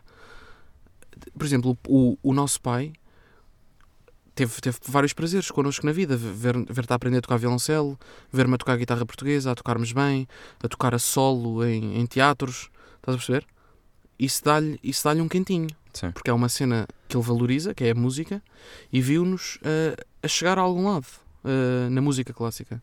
Por 1.38 1.46
exemplo, 1.46 1.78
o, 1.88 2.18
o 2.22 2.34
nosso 2.34 2.60
pai 2.62 2.92
teve, 4.36 4.60
teve 4.60 4.78
vários 4.90 5.14
prazeres 5.14 5.50
connosco 5.50 5.86
na 5.86 5.94
vida. 5.94 6.18
Ver- 6.18 6.66
Ver-te 6.70 6.92
a 6.92 6.96
aprender 6.98 7.20
a 7.20 7.22
tocar 7.22 7.38
violoncelo, 7.38 7.98
ver-me 8.30 8.56
a 8.56 8.58
tocar 8.58 8.78
guitarra 8.78 9.06
portuguesa, 9.06 9.52
a 9.52 9.56
tocarmos 9.56 9.94
bem, 9.94 10.28
a 10.62 10.68
tocar 10.68 10.94
a 10.94 11.00
solo 11.00 11.66
em, 11.66 11.98
em 11.98 12.06
teatros. 12.06 12.70
Estás 12.98 13.16
a 13.16 13.18
perceber? 13.18 13.46
Isso 14.20 14.44
dá-lhe 14.44 14.80
dá 15.04 15.12
um 15.24 15.30
quentinho. 15.30 15.70
Sim. 15.94 16.12
Porque 16.12 16.30
é 16.30 16.34
uma 16.34 16.50
cena 16.50 16.86
que 17.08 17.16
ele 17.16 17.24
valoriza, 17.24 17.74
que 17.74 17.86
é 17.86 17.92
a 17.92 17.96
música, 17.96 18.44
e 18.92 19.00
viu-nos 19.00 19.60
eh, 19.64 19.96
a 20.22 20.28
chegar 20.28 20.58
a 20.60 20.62
algum 20.62 20.90
lado 20.92 21.06
eh, 21.46 21.88
na 21.90 22.02
música 22.02 22.34
clássica. 22.34 22.82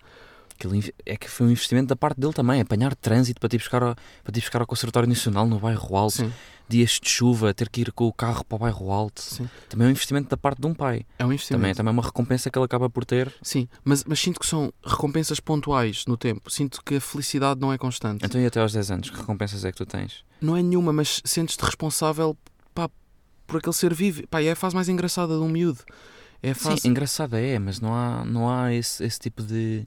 É 1.06 1.16
que 1.16 1.28
foi 1.28 1.46
um 1.46 1.50
investimento 1.50 1.88
da 1.88 1.96
parte 1.96 2.20
dele 2.20 2.32
também, 2.32 2.60
apanhar 2.60 2.94
trânsito 2.94 3.40
para 3.40 3.48
te 3.48 3.58
buscar 3.58 3.82
ao, 3.82 3.94
para 4.22 4.32
te 4.32 4.40
buscar 4.40 4.60
ao 4.60 4.66
Conservatório 4.66 5.08
Nacional 5.08 5.46
no 5.46 5.58
bairro 5.58 5.96
Alto, 5.96 6.16
Sim, 6.16 6.32
dias 6.68 7.00
de 7.02 7.08
chuva, 7.08 7.52
ter 7.52 7.68
que 7.68 7.80
ir 7.80 7.92
com 7.92 8.06
o 8.06 8.12
carro 8.12 8.44
para 8.44 8.56
o 8.56 8.58
bairro 8.58 8.90
Alto. 8.92 9.20
sim. 9.20 9.48
Também 9.68 9.86
é 9.86 9.88
um 9.88 9.90
investimento 9.90 10.28
da 10.28 10.36
parte 10.36 10.60
de 10.60 10.66
um 10.66 10.74
pai. 10.74 11.04
É 11.18 11.26
um 11.26 11.32
investimento. 11.32 11.60
Também, 11.60 11.74
também 11.74 11.90
é 11.90 11.92
uma 11.92 12.02
recompensa 12.02 12.50
que 12.50 12.58
ele 12.58 12.64
acaba 12.64 12.88
por 12.88 13.04
ter. 13.04 13.34
Sim, 13.42 13.68
mas, 13.84 14.04
mas 14.04 14.20
sinto 14.20 14.38
que 14.38 14.46
são 14.46 14.72
recompensas 14.84 15.40
pontuais 15.40 16.04
no 16.06 16.16
tempo. 16.16 16.50
Sinto 16.50 16.82
que 16.84 16.96
a 16.96 17.00
felicidade 17.00 17.60
não 17.60 17.72
é 17.72 17.78
constante. 17.78 18.24
Então 18.24 18.40
e 18.40 18.46
até 18.46 18.60
aos 18.60 18.72
10 18.72 18.90
anos, 18.90 19.10
que 19.10 19.16
recompensas 19.16 19.64
é 19.64 19.72
que 19.72 19.78
tu 19.78 19.86
tens? 19.86 20.24
Não 20.40 20.56
é 20.56 20.62
nenhuma, 20.62 20.92
mas 20.92 21.20
sentes-te 21.24 21.64
responsável 21.64 22.36
pá, 22.72 22.88
por 23.46 23.58
aquele 23.58 23.74
ser 23.74 23.92
vivo. 23.92 24.26
Pá, 24.28 24.40
é 24.40 24.52
a 24.52 24.56
fase 24.56 24.74
mais 24.74 24.88
engraçada 24.88 25.34
de 25.34 25.40
um 25.40 25.48
miúdo. 25.48 25.80
É 26.42 26.54
fase... 26.54 26.82
Sim, 26.82 26.88
engraçada 26.88 27.38
é, 27.38 27.58
mas 27.58 27.80
não 27.80 27.94
há, 27.94 28.24
não 28.24 28.48
há 28.48 28.72
esse, 28.72 29.04
esse 29.04 29.18
tipo 29.18 29.42
de 29.42 29.86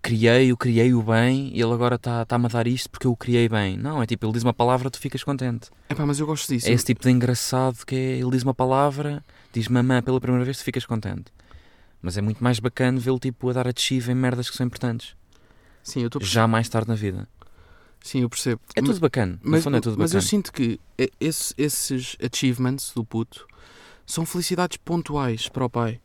criei-o, 0.00 0.56
criei-o 0.56 1.02
bem 1.02 1.50
e 1.54 1.60
ele 1.60 1.72
agora 1.72 1.96
está-me 1.96 2.24
tá 2.26 2.36
a 2.36 2.38
dar 2.48 2.66
isto 2.66 2.88
porque 2.90 3.06
eu 3.06 3.12
o 3.12 3.16
criei 3.16 3.48
bem. 3.48 3.76
Não, 3.76 4.02
é 4.02 4.06
tipo, 4.06 4.24
ele 4.26 4.32
diz 4.32 4.42
uma 4.42 4.54
palavra, 4.54 4.90
tu 4.90 4.98
ficas 4.98 5.22
contente. 5.22 5.68
Epá, 5.88 6.06
mas 6.06 6.18
eu 6.20 6.26
gosto 6.26 6.48
disso. 6.52 6.68
É 6.68 6.72
esse 6.72 6.84
tipo 6.84 7.02
de 7.02 7.10
engraçado 7.10 7.84
que 7.86 7.94
é, 7.94 8.18
ele 8.18 8.30
diz 8.30 8.42
uma 8.42 8.54
palavra, 8.54 9.24
diz 9.52 9.68
mamã 9.68 10.02
pela 10.02 10.20
primeira 10.20 10.44
vez, 10.44 10.58
tu 10.58 10.64
ficas 10.64 10.86
contente. 10.86 11.32
Mas 12.00 12.16
é 12.16 12.22
muito 12.22 12.42
mais 12.42 12.58
bacana 12.60 12.98
vê-lo 13.00 13.18
tipo 13.18 13.48
a 13.48 13.52
dar 13.52 13.66
achieve 13.66 14.12
em 14.12 14.14
merdas 14.14 14.50
que 14.50 14.56
são 14.56 14.66
importantes. 14.66 15.16
Sim, 15.82 16.00
eu 16.00 16.06
estou 16.06 16.20
a. 16.20 16.24
Já 16.24 16.46
mais 16.46 16.68
tarde 16.68 16.88
na 16.88 16.94
vida. 16.94 17.26
Sim, 18.02 18.20
eu 18.20 18.28
percebo. 18.28 18.60
É 18.76 18.82
tudo 18.82 19.00
bacana. 19.00 19.38
Mas, 19.42 19.66
é 19.66 19.80
tudo 19.80 19.96
mas 19.98 20.12
eu 20.12 20.20
sinto 20.20 20.52
que 20.52 20.78
esse- 21.18 21.54
esses 21.56 22.16
achievements 22.22 22.92
do 22.94 23.02
puto 23.02 23.46
são 24.06 24.26
felicidades 24.26 24.76
pontuais 24.76 25.48
para 25.48 25.64
o 25.64 25.70
pai. 25.70 26.00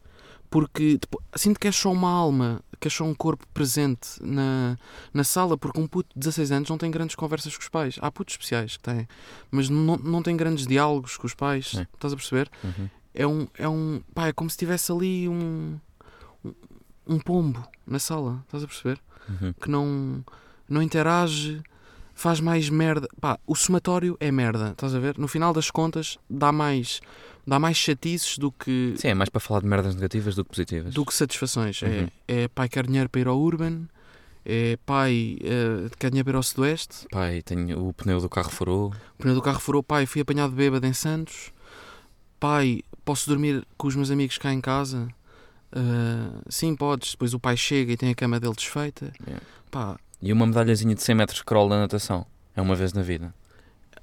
Porque 0.49 0.97
tipo, 0.97 1.21
sinto 1.35 1.59
que 1.59 1.67
é 1.67 1.71
só 1.71 1.91
uma 1.91 2.09
alma, 2.09 2.61
que 2.79 2.87
é 2.87 2.91
só 2.91 3.03
um 3.03 3.13
corpo 3.13 3.45
presente 3.53 4.09
na, 4.21 4.77
na 5.13 5.23
sala, 5.23 5.57
porque 5.57 5.79
um 5.79 5.87
puto 5.87 6.09
de 6.13 6.19
16 6.19 6.51
anos 6.51 6.69
não 6.69 6.77
tem 6.77 6.89
grandes 6.89 7.15
conversas 7.15 7.55
com 7.55 7.61
os 7.61 7.69
pais. 7.69 7.97
Há 8.01 8.11
putos 8.11 8.33
especiais 8.33 8.77
que 8.77 8.83
têm, 8.83 9.07
mas 9.51 9.69
não, 9.69 9.97
não 9.97 10.23
tem 10.23 10.35
grandes 10.35 10.65
diálogos 10.65 11.17
com 11.17 11.27
os 11.27 11.33
pais. 11.33 11.69
Sim. 11.69 11.85
Estás 11.93 12.13
a 12.13 12.15
perceber? 12.15 12.49
Uhum. 12.63 12.89
É 13.13 13.27
um, 13.27 13.47
é 13.57 13.69
um, 13.69 14.01
pá, 14.13 14.27
é 14.27 14.33
como 14.33 14.49
se 14.49 14.57
tivesse 14.57 14.91
ali 14.91 15.27
um, 15.27 15.79
um, 16.43 16.53
um 17.05 17.19
pombo 17.19 17.67
na 17.85 17.99
sala. 17.99 18.43
Estás 18.45 18.63
a 18.63 18.67
perceber? 18.67 18.99
Uhum. 19.29 19.53
que 19.53 19.69
não, 19.69 20.25
não 20.67 20.81
interage, 20.81 21.61
faz 22.19 22.39
mais 22.41 22.69
merda. 22.69 23.07
Pá, 23.21 23.39
o 23.47 23.55
somatório 23.55 24.17
é 24.19 24.29
merda, 24.31 24.71
estás 24.71 24.93
a 24.93 24.99
ver? 24.99 25.17
No 25.17 25.27
final 25.27 25.53
das 25.53 25.71
contas, 25.71 26.17
dá 26.29 26.51
mais, 26.51 26.99
dá 27.47 27.57
mais 27.57 27.77
chatices 27.77 28.37
do 28.37 28.51
que, 28.51 28.93
Sim, 28.97 29.07
é 29.09 29.13
mais 29.13 29.29
para 29.29 29.39
falar 29.39 29.61
de 29.61 29.67
merdas 29.67 29.95
negativas 29.95 30.35
do 30.35 30.43
que 30.43 30.49
positivas. 30.49 30.93
do 30.93 31.05
que 31.05 31.13
satisfações. 31.13 31.81
Uhum. 31.81 32.07
É, 32.27 32.43
é 32.43 32.47
pai 32.49 32.67
quer 32.67 32.85
dinheiro 32.85 33.07
para 33.09 33.21
ir 33.21 33.27
ao 33.27 33.39
Urban, 33.39 33.83
é 34.45 34.77
pai 34.85 35.37
eh, 35.41 35.89
quer 35.97 36.09
dinheiro 36.09 36.25
para 36.25 36.33
ir 36.33 36.35
ao 36.35 36.43
Sudoeste, 36.43 37.07
Pai, 37.09 37.41
tenho, 37.41 37.87
o 37.87 37.93
pneu 37.93 38.19
do 38.19 38.27
carro 38.29 38.49
furou. 38.49 38.93
o 39.17 39.21
pneu 39.21 39.35
do 39.35 39.41
carro 39.41 39.59
furou, 39.59 39.81
pai, 39.81 40.05
fui 40.05 40.21
apanhado 40.21 40.51
bêbado 40.51 40.85
em 40.85 40.93
Santos, 40.93 41.51
pai, 42.37 42.81
posso 43.05 43.29
dormir 43.29 43.65
com 43.77 43.87
os 43.87 43.95
meus 43.95 44.11
amigos 44.11 44.37
cá 44.37 44.51
em 44.51 44.59
casa? 44.59 45.07
Ah, 45.71 46.41
sim, 46.49 46.75
podes. 46.75 47.11
Depois 47.11 47.33
o 47.33 47.39
pai 47.39 47.55
chega 47.55 47.93
e 47.93 47.97
tem 47.97 48.09
a 48.09 48.15
cama 48.15 48.39
dele 48.39 48.55
desfeita. 48.55 49.13
Yeah. 49.25 49.45
Pá, 49.69 49.97
E 50.21 50.33
uma 50.33 50.45
medalhazinha 50.45 50.93
de 50.95 51.01
100 51.01 51.15
metros 51.15 51.41
crawl 51.41 51.69
da 51.69 51.79
natação. 51.79 52.25
É 52.55 52.61
uma 52.61 52.75
vez 52.75 52.93
na 52.93 53.01
vida. 53.01 53.33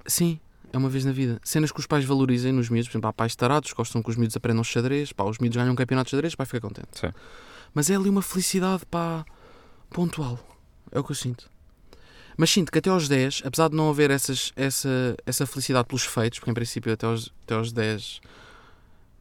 sim, 0.06 0.40
É 0.72 0.78
uma 0.78 0.88
vez 0.88 1.04
na 1.04 1.12
vida. 1.12 1.40
Cenas 1.44 1.70
que 1.72 1.80
os 1.80 1.86
pais 1.86 2.04
valorizem 2.04 2.52
nos 2.52 2.68
miúdos. 2.68 2.88
Por 2.88 2.92
exemplo, 2.94 3.08
há 3.08 3.12
pais 3.12 3.34
tarados, 3.36 3.72
gostam 3.72 4.02
que 4.02 4.10
os 4.10 4.16
miúdos 4.16 4.36
aprendam 4.36 4.62
xadrez. 4.64 5.12
Pá, 5.12 5.24
os 5.24 5.38
miúdos 5.38 5.56
ganham 5.56 5.72
um 5.72 5.76
campeonato 5.76 6.06
de 6.06 6.10
xadrez, 6.12 6.34
pai 6.34 6.46
fica 6.46 6.60
contente. 6.60 6.88
Sim. 6.92 7.12
Mas 7.74 7.90
é 7.90 7.96
ali 7.96 8.08
uma 8.08 8.22
felicidade, 8.22 8.84
pá, 8.86 9.24
pontual. 9.90 10.38
É 10.90 10.98
o 10.98 11.04
que 11.04 11.12
eu 11.12 11.16
sinto. 11.16 11.48
Mas 12.36 12.50
sinto 12.50 12.70
que 12.70 12.78
até 12.78 12.90
aos 12.90 13.08
10, 13.08 13.42
apesar 13.46 13.68
de 13.68 13.76
não 13.76 13.88
haver 13.88 14.10
essas, 14.10 14.52
essa, 14.56 15.16
essa 15.24 15.46
felicidade 15.46 15.86
pelos 15.86 16.04
feitos, 16.04 16.38
porque 16.38 16.50
em 16.50 16.54
princípio 16.54 16.92
até 16.92 17.06
aos, 17.06 17.32
até 17.44 17.54
aos 17.54 17.72
10 17.72 18.20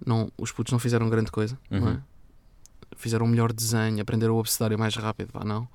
não, 0.06 0.30
os 0.38 0.52
putos 0.52 0.72
não 0.74 0.80
fizeram 0.80 1.10
grande 1.10 1.32
coisa, 1.32 1.58
não 1.70 1.88
é? 1.88 1.92
Uhum. 1.92 2.02
Fizeram 2.98 3.26
um 3.26 3.30
melhor 3.30 3.54
desenho, 3.54 4.02
aprenderam 4.02 4.36
o 4.36 4.40
abecedário 4.40 4.78
mais 4.78 4.96
rápido, 4.96 5.32
pá, 5.32 5.44
não. 5.46 5.68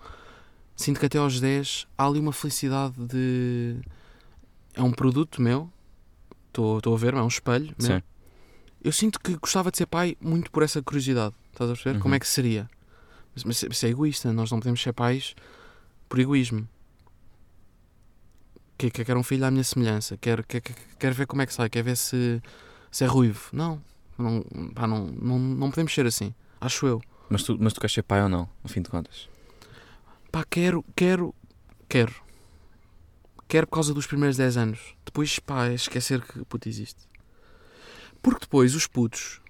Sinto 0.80 0.98
que 0.98 1.04
até 1.04 1.18
aos 1.18 1.38
10 1.38 1.86
há 1.98 2.06
ali 2.06 2.18
uma 2.18 2.32
felicidade 2.32 2.94
de. 2.96 3.76
É 4.72 4.82
um 4.82 4.90
produto 4.90 5.42
meu, 5.42 5.70
estou 6.48 6.94
a 6.94 6.96
ver, 6.96 7.12
é 7.12 7.20
um 7.20 7.28
espelho 7.28 7.74
meu. 7.78 7.98
Sim. 7.98 8.02
Eu 8.82 8.90
sinto 8.90 9.20
que 9.20 9.36
gostava 9.36 9.70
de 9.70 9.76
ser 9.76 9.84
pai 9.84 10.16
muito 10.18 10.50
por 10.50 10.62
essa 10.62 10.80
curiosidade. 10.80 11.34
Estás 11.52 11.68
a 11.68 11.74
perceber? 11.74 11.96
Uhum. 11.96 12.02
Como 12.02 12.14
é 12.14 12.18
que 12.18 12.26
seria? 12.26 12.66
Mas, 13.34 13.44
mas 13.44 13.62
isso 13.62 13.84
é 13.84 13.90
egoísta. 13.90 14.32
Nós 14.32 14.50
não 14.50 14.58
podemos 14.58 14.80
ser 14.80 14.94
pais 14.94 15.34
por 16.08 16.18
egoísmo. 16.18 16.66
Que, 18.78 18.90
que 18.90 19.04
quero 19.04 19.20
um 19.20 19.22
filho 19.22 19.44
à 19.44 19.50
minha 19.50 19.64
semelhança. 19.64 20.16
Quero, 20.16 20.42
quero, 20.44 20.64
quero 20.98 21.14
ver 21.14 21.26
como 21.26 21.42
é 21.42 21.46
que 21.46 21.52
sai. 21.52 21.68
Quero 21.68 21.84
ver 21.84 21.96
se, 21.98 22.40
se 22.90 23.04
é 23.04 23.06
ruivo. 23.06 23.50
Não. 23.52 23.82
Não, 24.16 24.42
pá, 24.74 24.86
não, 24.86 25.08
não. 25.08 25.38
não 25.38 25.68
podemos 25.68 25.92
ser 25.92 26.06
assim. 26.06 26.34
Acho 26.58 26.86
eu. 26.86 27.02
Mas 27.28 27.42
tu, 27.42 27.58
mas 27.60 27.74
tu 27.74 27.80
queres 27.80 27.92
ser 27.92 28.02
pai 28.02 28.22
ou 28.22 28.30
não, 28.30 28.48
no 28.64 28.70
fim 28.70 28.80
de 28.80 28.88
contas? 28.88 29.28
Pá, 30.30 30.44
quero, 30.48 30.84
quero, 30.94 31.34
quero. 31.88 32.14
Quero 33.48 33.66
por 33.66 33.74
causa 33.74 33.92
dos 33.92 34.06
primeiros 34.06 34.36
10 34.36 34.56
anos. 34.56 34.78
Depois, 35.04 35.38
pá, 35.40 35.66
é 35.66 35.74
esquecer 35.74 36.22
que 36.22 36.44
puto 36.44 36.68
existe. 36.68 37.00
Porque 38.22 38.40
depois 38.42 38.74
os 38.74 38.86
putos, 38.86 39.40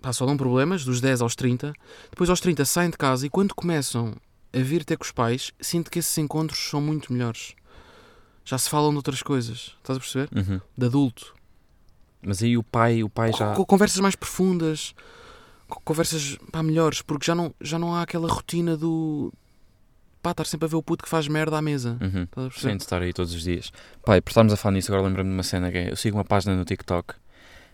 pá, 0.00 0.12
só 0.12 0.24
dão 0.26 0.36
problemas, 0.36 0.84
dos 0.84 1.00
10 1.00 1.20
aos 1.20 1.34
30. 1.34 1.72
Depois 2.10 2.30
aos 2.30 2.40
30 2.40 2.64
saem 2.64 2.90
de 2.90 2.96
casa 2.98 3.26
e 3.26 3.30
quando 3.30 3.54
começam 3.54 4.14
a 4.52 4.58
vir 4.58 4.84
ter 4.84 4.96
com 4.96 5.04
os 5.04 5.10
pais, 5.10 5.52
sinto 5.60 5.90
que 5.90 5.98
esses 5.98 6.16
encontros 6.18 6.58
são 6.68 6.80
muito 6.80 7.12
melhores. 7.12 7.54
Já 8.44 8.58
se 8.58 8.68
falam 8.68 8.90
de 8.90 8.96
outras 8.96 9.22
coisas, 9.22 9.74
estás 9.78 9.96
a 9.96 10.00
perceber? 10.00 10.28
Uhum. 10.36 10.60
De 10.76 10.86
adulto. 10.86 11.34
Mas 12.20 12.42
aí 12.42 12.56
o 12.56 12.62
pai, 12.62 13.02
o 13.02 13.08
pai 13.08 13.32
já. 13.32 13.54
Com 13.54 13.64
conversas 13.64 13.98
mais 14.00 14.14
profundas, 14.14 14.94
co- 15.68 15.80
conversas 15.84 16.36
pá, 16.52 16.62
melhores, 16.62 17.02
porque 17.02 17.24
já 17.26 17.34
não, 17.34 17.52
já 17.60 17.78
não 17.78 17.94
há 17.94 18.02
aquela 18.02 18.28
rotina 18.28 18.76
do 18.76 19.32
pá, 20.22 20.30
estar 20.30 20.44
sempre 20.46 20.66
a 20.66 20.68
ver 20.68 20.76
o 20.76 20.82
puto 20.82 21.02
que 21.02 21.10
faz 21.10 21.26
merda 21.26 21.58
à 21.58 21.62
mesa. 21.62 21.98
Uhum. 22.00 22.50
Sem 22.50 22.76
de 22.76 22.84
estar 22.84 23.02
aí 23.02 23.12
todos 23.12 23.34
os 23.34 23.42
dias. 23.42 23.72
Pai, 24.04 24.20
por 24.20 24.30
estarmos 24.30 24.52
a 24.52 24.56
falar 24.56 24.74
nisso, 24.74 24.92
agora 24.92 25.06
lembro-me 25.06 25.30
de 25.30 25.34
uma 25.34 25.42
cena 25.42 25.70
que 25.70 25.78
é, 25.78 25.90
eu 25.90 25.96
sigo 25.96 26.16
uma 26.16 26.24
página 26.24 26.54
no 26.54 26.64
TikTok, 26.64 27.14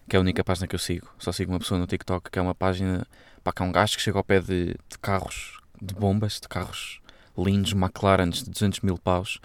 que 0.09 0.17
é 0.17 0.19
a 0.19 0.21
única 0.21 0.43
página 0.43 0.67
que 0.67 0.75
eu 0.75 0.79
sigo. 0.79 1.09
Só 1.19 1.31
sigo 1.31 1.53
uma 1.53 1.59
pessoa 1.59 1.79
no 1.79 1.87
TikTok, 1.87 2.31
que 2.31 2.39
é 2.39 2.43
uma 2.43 2.55
página, 2.55 3.07
pá, 3.45 3.53
que 3.53 3.63
é 3.63 3.65
um 3.67 3.71
gajo 3.71 3.97
que 3.97 4.03
chega 4.03 4.19
ao 4.19 4.25
pé 4.25 4.41
de, 4.41 4.69
de 4.89 4.99
carros, 5.01 5.61
de 5.81 5.95
bombas, 5.95 6.41
de 6.41 6.49
carros 6.49 7.01
lindos, 7.37 7.73
McLarens 7.73 8.43
de 8.43 8.51
200 8.51 8.81
mil 8.81 8.99
paus, 8.99 9.41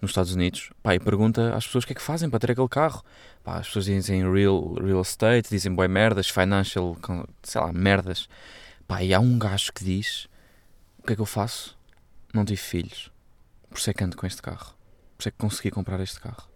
nos 0.00 0.10
Estados 0.10 0.34
Unidos, 0.34 0.70
pá, 0.82 0.94
e 0.94 1.00
pergunta 1.00 1.54
às 1.54 1.64
pessoas 1.66 1.84
o 1.84 1.86
que 1.86 1.94
é 1.94 1.96
que 1.96 2.02
fazem 2.02 2.28
para 2.28 2.38
ter 2.38 2.50
aquele 2.50 2.68
carro. 2.68 3.02
Pá, 3.42 3.56
as 3.56 3.66
pessoas 3.66 3.86
dizem 3.86 4.30
real, 4.30 4.74
real 4.74 5.00
estate, 5.00 5.48
dizem 5.48 5.74
boé 5.74 5.88
merdas, 5.88 6.28
financial, 6.28 6.96
sei 7.42 7.60
lá, 7.60 7.72
merdas. 7.72 8.28
Pá, 8.86 9.02
e 9.02 9.14
há 9.14 9.20
um 9.20 9.38
gajo 9.38 9.72
que 9.72 9.82
diz, 9.82 10.28
o 10.98 11.06
que 11.06 11.14
é 11.14 11.16
que 11.16 11.22
eu 11.22 11.26
faço? 11.26 11.73
Não 12.34 12.44
tive 12.44 12.60
filhos. 12.60 13.10
Por 13.70 13.78
isso 13.78 13.88
é 13.88 13.94
que 13.94 14.04
ando 14.04 14.16
com 14.16 14.26
este 14.26 14.42
carro. 14.42 14.74
Por 15.16 15.22
isso 15.22 15.28
é 15.28 15.30
que 15.32 15.38
consegui 15.38 15.70
comprar 15.70 15.98
este 16.00 16.20
carro. 16.20 16.46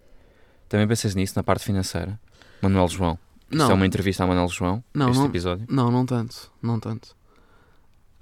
Também 0.69 0.87
pensas 0.87 1.15
nisso 1.15 1.33
na 1.37 1.43
parte 1.43 1.65
financeira? 1.65 2.21
Manuel 2.61 2.89
João. 2.89 3.19
Isto 3.51 3.57
Não, 3.57 3.71
é 3.71 3.75
uma 3.75 3.87
entrevista 3.87 4.25
a 4.25 4.27
Manuel 4.27 4.49
João, 4.49 4.85
Não, 4.93 5.09
este 5.09 5.19
não- 5.21 5.27
episódio. 5.27 5.67
não, 5.71 5.91
não 5.91 6.05
tanto, 6.05 6.53
não 6.61 6.79
tanto. 6.79 7.17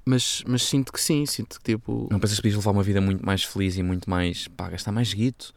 Mas, 0.05 0.45
mas 0.47 0.63
sinto 0.63 0.93
que 0.93 1.01
sim, 1.01 1.27
sinto 1.27 1.59
que 1.59 1.65
tipo. 1.73 2.07
Não 2.13 2.21
pensas 2.21 2.37
que 2.37 2.43
podias 2.43 2.57
levar 2.57 2.71
uma 2.71 2.83
vida 2.85 3.01
muito 3.01 3.27
mais 3.27 3.43
feliz 3.43 3.77
e 3.77 3.83
muito 3.83 4.09
mais. 4.09 4.47
pá, 4.47 4.69
gastar 4.69 4.93
mais 4.93 5.13
guito? 5.13 5.53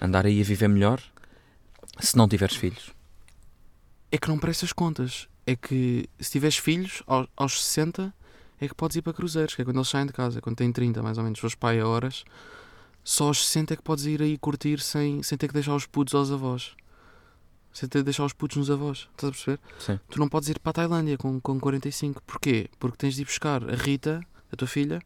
Andar 0.00 0.24
aí 0.24 0.40
a 0.40 0.44
viver 0.44 0.68
melhor? 0.68 1.02
Se 2.00 2.16
não 2.16 2.26
tiveres 2.26 2.56
filhos. 2.56 2.90
É 4.10 4.16
que 4.16 4.28
não 4.28 4.38
prestas 4.38 4.72
contas. 4.72 5.28
É 5.46 5.54
que 5.54 6.08
se 6.18 6.30
tiveres 6.30 6.56
filhos, 6.56 7.02
aos, 7.06 7.28
aos 7.36 7.64
60, 7.64 8.14
é 8.60 8.68
que 8.68 8.74
podes 8.74 8.96
ir 8.96 9.02
para 9.02 9.12
cruzeiros, 9.12 9.54
que 9.54 9.62
é 9.62 9.64
quando 9.64 9.76
eles 9.76 9.88
saem 9.88 10.06
de 10.06 10.12
casa, 10.12 10.40
quando 10.40 10.56
têm 10.56 10.72
30 10.72 11.02
mais 11.02 11.18
ou 11.18 11.24
menos, 11.24 11.42
os 11.42 11.54
pai 11.54 11.80
a 11.80 11.86
horas. 11.86 12.24
Só 13.04 13.28
aos 13.28 13.46
60 13.46 13.74
é 13.74 13.76
que 13.76 13.82
podes 13.82 14.04
ir 14.06 14.20
aí 14.20 14.36
curtir 14.36 14.80
sem, 14.80 15.22
sem 15.22 15.38
ter 15.38 15.46
que 15.46 15.54
deixar 15.54 15.74
os 15.74 15.86
putos 15.86 16.14
aos 16.14 16.30
avós. 16.32 16.74
Sem 17.72 17.88
ter 17.88 17.98
que 17.98 18.04
deixar 18.04 18.24
os 18.24 18.32
putos 18.32 18.56
nos 18.56 18.70
avós. 18.70 19.08
Estás 19.12 19.28
a 19.28 19.30
perceber? 19.30 19.60
Sim. 19.78 20.00
Tu 20.10 20.18
não 20.18 20.28
podes 20.28 20.48
ir 20.48 20.58
para 20.58 20.70
a 20.70 20.72
Tailândia 20.72 21.16
com, 21.16 21.40
com 21.40 21.60
45. 21.60 22.22
Porquê? 22.22 22.68
Porque 22.80 22.96
tens 22.96 23.14
de 23.14 23.22
ir 23.22 23.24
buscar 23.26 23.62
a 23.68 23.76
Rita, 23.76 24.20
a 24.50 24.56
tua 24.56 24.66
filha, 24.66 25.00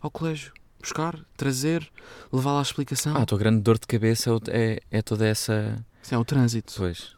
ao 0.00 0.10
colégio. 0.10 0.52
Buscar, 0.80 1.18
trazer, 1.36 1.90
levá-la 2.32 2.60
à 2.60 2.62
explicação. 2.62 3.16
Ah, 3.16 3.22
a 3.22 3.26
tua 3.26 3.38
grande 3.38 3.60
dor 3.60 3.78
de 3.78 3.86
cabeça 3.86 4.30
é 4.30 4.34
é, 4.48 4.80
é 4.98 5.02
toda 5.02 5.26
essa. 5.26 5.84
Isso 6.02 6.14
é 6.14 6.18
o 6.18 6.24
trânsito. 6.24 6.72
Pois. 6.76 7.16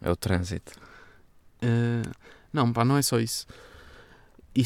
É 0.00 0.10
o 0.10 0.16
trânsito. 0.16 0.72
Uh, 1.62 2.08
não, 2.52 2.72
pá, 2.72 2.84
não 2.84 2.96
é 2.96 3.02
só 3.02 3.18
isso. 3.18 3.46
E 4.54 4.62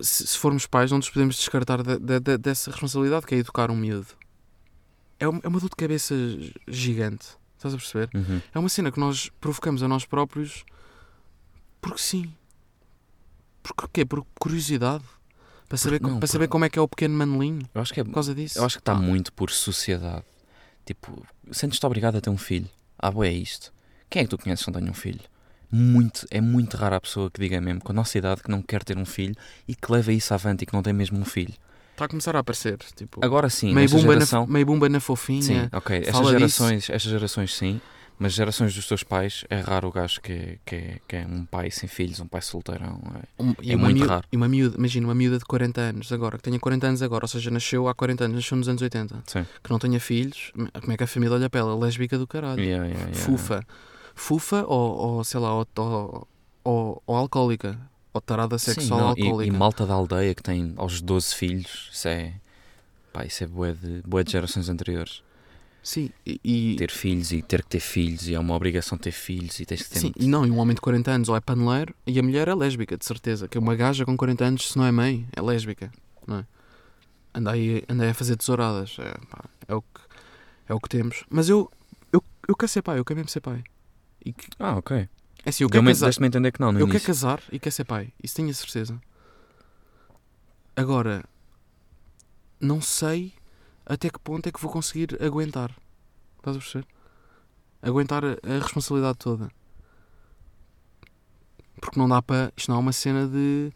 se, 0.00 0.36
formos 0.38 0.66
pais, 0.66 0.90
não 0.90 0.98
nos 0.98 1.10
podemos 1.10 1.36
descartar 1.36 1.82
de- 1.82 1.98
de- 1.98 2.20
de- 2.20 2.38
dessa 2.38 2.70
responsabilidade 2.70 3.26
que 3.26 3.34
é 3.34 3.38
educar 3.38 3.70
um 3.70 3.76
miúdo. 3.76 4.06
É, 5.18 5.28
um- 5.28 5.40
é 5.42 5.48
uma 5.48 5.60
dor 5.60 5.70
de 5.70 5.76
cabeça 5.76 6.14
gi- 6.16 6.54
gigante. 6.66 7.26
Estás 7.56 7.74
a 7.74 7.76
perceber? 7.76 8.10
Uhum. 8.14 8.40
É 8.52 8.58
uma 8.58 8.68
cena 8.68 8.90
que 8.90 8.98
nós 8.98 9.30
provocamos 9.40 9.82
a 9.82 9.88
nós 9.88 10.04
próprios 10.04 10.64
porque 11.80 11.98
sim. 12.00 12.32
Por 13.62 13.88
quê? 13.90 14.04
Por 14.04 14.24
curiosidade. 14.38 15.04
Para 15.68 15.78
saber, 15.78 16.00
não, 16.00 16.10
para 16.10 16.20
por- 16.20 16.28
saber 16.28 16.48
como 16.48 16.64
é 16.64 16.68
que 16.68 16.78
é 16.78 16.82
o 16.82 16.88
pequeno 16.88 17.14
manelinho. 17.16 17.62
Eu 17.74 17.80
acho 17.80 17.94
que 17.94 18.00
é. 18.00 18.04
Por 18.04 18.12
causa 18.12 18.34
disso. 18.34 18.58
Eu 18.58 18.64
acho 18.64 18.76
que 18.76 18.80
está 18.82 18.92
Ah, 18.92 18.96
muito 18.96 19.32
por 19.32 19.50
sociedade. 19.50 20.24
Tipo, 20.84 21.24
sentes-te 21.50 21.86
obrigado 21.86 22.16
a 22.16 22.20
ter 22.20 22.28
um 22.30 22.36
filho. 22.36 22.68
Ah, 22.98 23.10
boé, 23.10 23.28
é 23.28 23.32
isto. 23.32 23.72
Quem 24.10 24.20
é 24.20 24.24
que 24.24 24.30
tu 24.30 24.36
conheces 24.38 24.64
que 24.64 24.70
não 24.70 24.80
tem 24.80 24.90
um 24.90 24.94
filho? 24.94 25.20
Muito, 25.72 26.26
é 26.30 26.40
muito 26.40 26.76
rara 26.76 26.96
a 26.96 27.00
pessoa 27.00 27.30
que 27.30 27.40
diga 27.40 27.58
mesmo, 27.60 27.80
com 27.80 27.92
a 27.92 27.94
nossa 27.94 28.18
idade, 28.18 28.42
que 28.42 28.50
não 28.50 28.60
quer 28.60 28.84
ter 28.84 28.98
um 28.98 29.06
filho 29.06 29.34
e 29.66 29.74
que 29.74 29.90
leva 29.90 30.12
isso 30.12 30.34
avante 30.34 30.64
e 30.64 30.66
que 30.66 30.72
não 30.74 30.82
tem 30.82 30.92
mesmo 30.92 31.18
um 31.18 31.24
filho. 31.24 31.54
Está 31.92 32.04
a 32.04 32.08
começar 32.08 32.36
a 32.36 32.40
aparecer. 32.40 32.78
Tipo, 32.94 33.24
Agora 33.24 33.48
sim, 33.48 33.72
meio, 33.74 33.88
bumba 33.88 34.12
geração... 34.12 34.46
na, 34.46 34.52
meio 34.52 34.66
bumba 34.66 34.88
na 34.88 35.00
fofinha. 35.00 35.42
Sim, 35.42 35.68
ok. 35.72 35.96
Estas 36.06 36.28
gerações, 36.28 36.90
estas 36.90 37.10
gerações 37.10 37.54
sim, 37.54 37.80
mas 38.18 38.34
gerações 38.34 38.74
dos 38.74 38.86
teus 38.86 39.02
pais 39.02 39.44
é 39.50 39.60
raro 39.60 39.88
o 39.88 39.92
gajo 39.92 40.20
que 40.20 40.58
que 40.64 41.00
que 41.08 41.16
é 41.16 41.26
um 41.26 41.44
pai 41.44 41.70
sem 41.70 41.88
filhos, 41.88 42.20
um 42.20 42.26
pai 42.26 42.40
solteirão. 42.42 43.00
é. 43.14 43.42
Um- 43.42 43.54
É 43.62 43.74
uma 43.74 43.84
muito 43.84 43.96
miúda, 43.98 44.12
raro. 44.14 44.26
E 44.30 44.36
uma 44.36 44.48
miúda, 44.48 44.76
imagina, 44.78 45.06
uma 45.06 45.14
miúda 45.14 45.38
de 45.38 45.44
40 45.44 45.80
anos 45.80 46.12
agora, 46.12 46.36
que 46.36 46.44
tenha 46.44 46.58
40 46.58 46.86
anos 46.86 47.02
agora, 47.02 47.24
ou 47.24 47.28
seja, 47.28 47.50
nasceu 47.50 47.88
há 47.88 47.94
40 47.94 48.24
anos, 48.24 48.36
nasceu 48.36 48.56
nos 48.58 48.68
anos 48.68 48.82
80, 48.82 49.22
Sim. 49.26 49.46
que 49.62 49.70
não 49.70 49.78
tenha 49.78 49.98
filhos, 50.00 50.50
como 50.54 50.92
é 50.92 50.96
que 50.96 51.04
a 51.04 51.06
família 51.06 51.34
olha 51.36 51.48
para 51.50 51.60
ela? 51.60 51.74
Lésbica 51.78 52.18
do 52.18 52.26
caralho. 52.26 52.60
Yeah, 52.62 52.86
yeah, 52.86 53.04
yeah. 53.10 53.24
Fufa. 53.24 53.66
Fufa 54.22 54.64
ou, 54.66 54.96
ou 55.16 55.24
sei 55.24 55.40
lá, 55.40 55.52
ou, 55.54 55.66
ou, 55.76 56.28
ou, 56.64 57.02
ou 57.06 57.16
alcoólica. 57.16 57.76
Ou 58.14 58.20
tarada 58.20 58.56
Sim, 58.58 58.74
sexual 58.74 59.00
não, 59.00 59.08
e- 59.16 59.20
alcoólica. 59.20 59.56
e, 59.56 59.58
malta 59.58 59.84
da 59.86 59.94
aldeia 59.94 60.34
que 60.34 60.42
tem 60.42 60.74
aos 60.76 61.00
12 61.00 61.34
filhos, 61.34 61.88
isso 61.92 62.06
é. 62.06 62.34
Pá, 63.12 63.24
isso 63.24 63.42
é 63.42 63.46
bué 63.46 63.72
de, 63.72 64.00
bué 64.06 64.22
de 64.22 64.30
gerações 64.32 64.68
anteriores. 64.68 65.22
Sim, 65.82 66.10
e, 66.24 66.40
e- 66.44 66.76
Ter 66.76 66.90
filhos 66.92 67.32
e 67.32 67.42
ter 67.42 67.62
que 67.62 67.68
ter 67.70 67.80
filhos 67.80 68.28
e 68.28 68.34
é 68.34 68.38
uma 68.38 68.54
obrigação 68.54 68.96
ter 68.96 69.10
filhos 69.10 69.58
e 69.58 69.66
tens 69.66 69.82
que 69.82 69.88
ter. 69.90 69.98
sim, 69.98 70.12
e 70.16 70.28
não, 70.28 70.46
e 70.46 70.50
um 70.50 70.58
homem 70.58 70.74
de 70.74 70.80
40 70.80 71.10
anos 71.10 71.28
ou 71.28 71.34
é 71.36 71.40
paneleiro 71.40 71.92
e 72.06 72.16
a 72.18 72.22
mulher 72.22 72.46
é 72.46 72.54
lésbica, 72.54 72.96
de 72.96 73.04
certeza. 73.04 73.48
Que 73.48 73.58
uma 73.58 73.74
gaja 73.74 74.04
com 74.04 74.16
40 74.16 74.44
anos, 74.44 74.70
se 74.70 74.78
não 74.78 74.84
é 74.84 74.92
mãe, 74.92 75.26
é 75.34 75.42
lésbica. 75.42 75.90
Não 76.26 76.38
é? 76.38 76.46
Anda 77.34 77.50
aí, 77.52 77.82
anda 77.88 78.04
aí 78.04 78.10
a 78.10 78.14
fazer 78.14 78.36
tesouradas. 78.36 78.96
É, 79.00 79.12
pá, 79.28 79.44
é, 79.66 79.74
o 79.74 79.82
que, 79.82 80.00
é 80.68 80.74
o 80.74 80.78
que 80.80 80.88
temos. 80.88 81.24
Mas 81.28 81.48
eu, 81.48 81.68
eu, 82.12 82.22
eu 82.46 82.54
quero 82.54 82.70
ser 82.70 82.82
pai, 82.82 82.98
eu 83.00 83.04
quero 83.04 83.16
mesmo 83.18 83.30
ser 83.30 83.40
pai. 83.40 83.64
E 84.24 84.32
que- 84.32 84.48
Ah, 84.58 84.76
ok. 84.76 84.96
é 84.96 85.08
assim, 85.48 85.64
eu 85.64 85.68
quero 85.68 85.82
Deu-me- 85.82 85.90
casar. 85.90 86.06
Deste-me 86.06 86.26
entender 86.28 86.52
que 86.52 86.60
não, 86.60 86.72
no 86.72 86.78
Eu 86.78 86.86
quero 86.86 86.96
início. 86.98 87.06
casar 87.08 87.42
e 87.50 87.58
quero 87.58 87.74
ser 87.74 87.84
pai. 87.84 88.12
Isso 88.22 88.34
tenho 88.36 88.50
a 88.50 88.54
certeza. 88.54 89.00
Agora, 90.76 91.24
não 92.60 92.80
sei 92.80 93.34
até 93.84 94.08
que 94.08 94.18
ponto 94.18 94.48
é 94.48 94.52
que 94.52 94.60
vou 94.60 94.70
conseguir 94.70 95.20
aguentar. 95.22 95.70
Estás 96.38 96.56
a 96.56 96.60
perceber? 96.60 96.86
Aguentar 97.82 98.24
a, 98.24 98.28
a 98.42 98.58
responsabilidade 98.60 99.18
toda. 99.18 99.50
Porque 101.80 101.98
não 101.98 102.08
dá 102.08 102.22
para. 102.22 102.52
Isto 102.56 102.70
não 102.70 102.76
é 102.76 102.80
uma 102.80 102.92
cena 102.92 103.26
de 103.26 103.72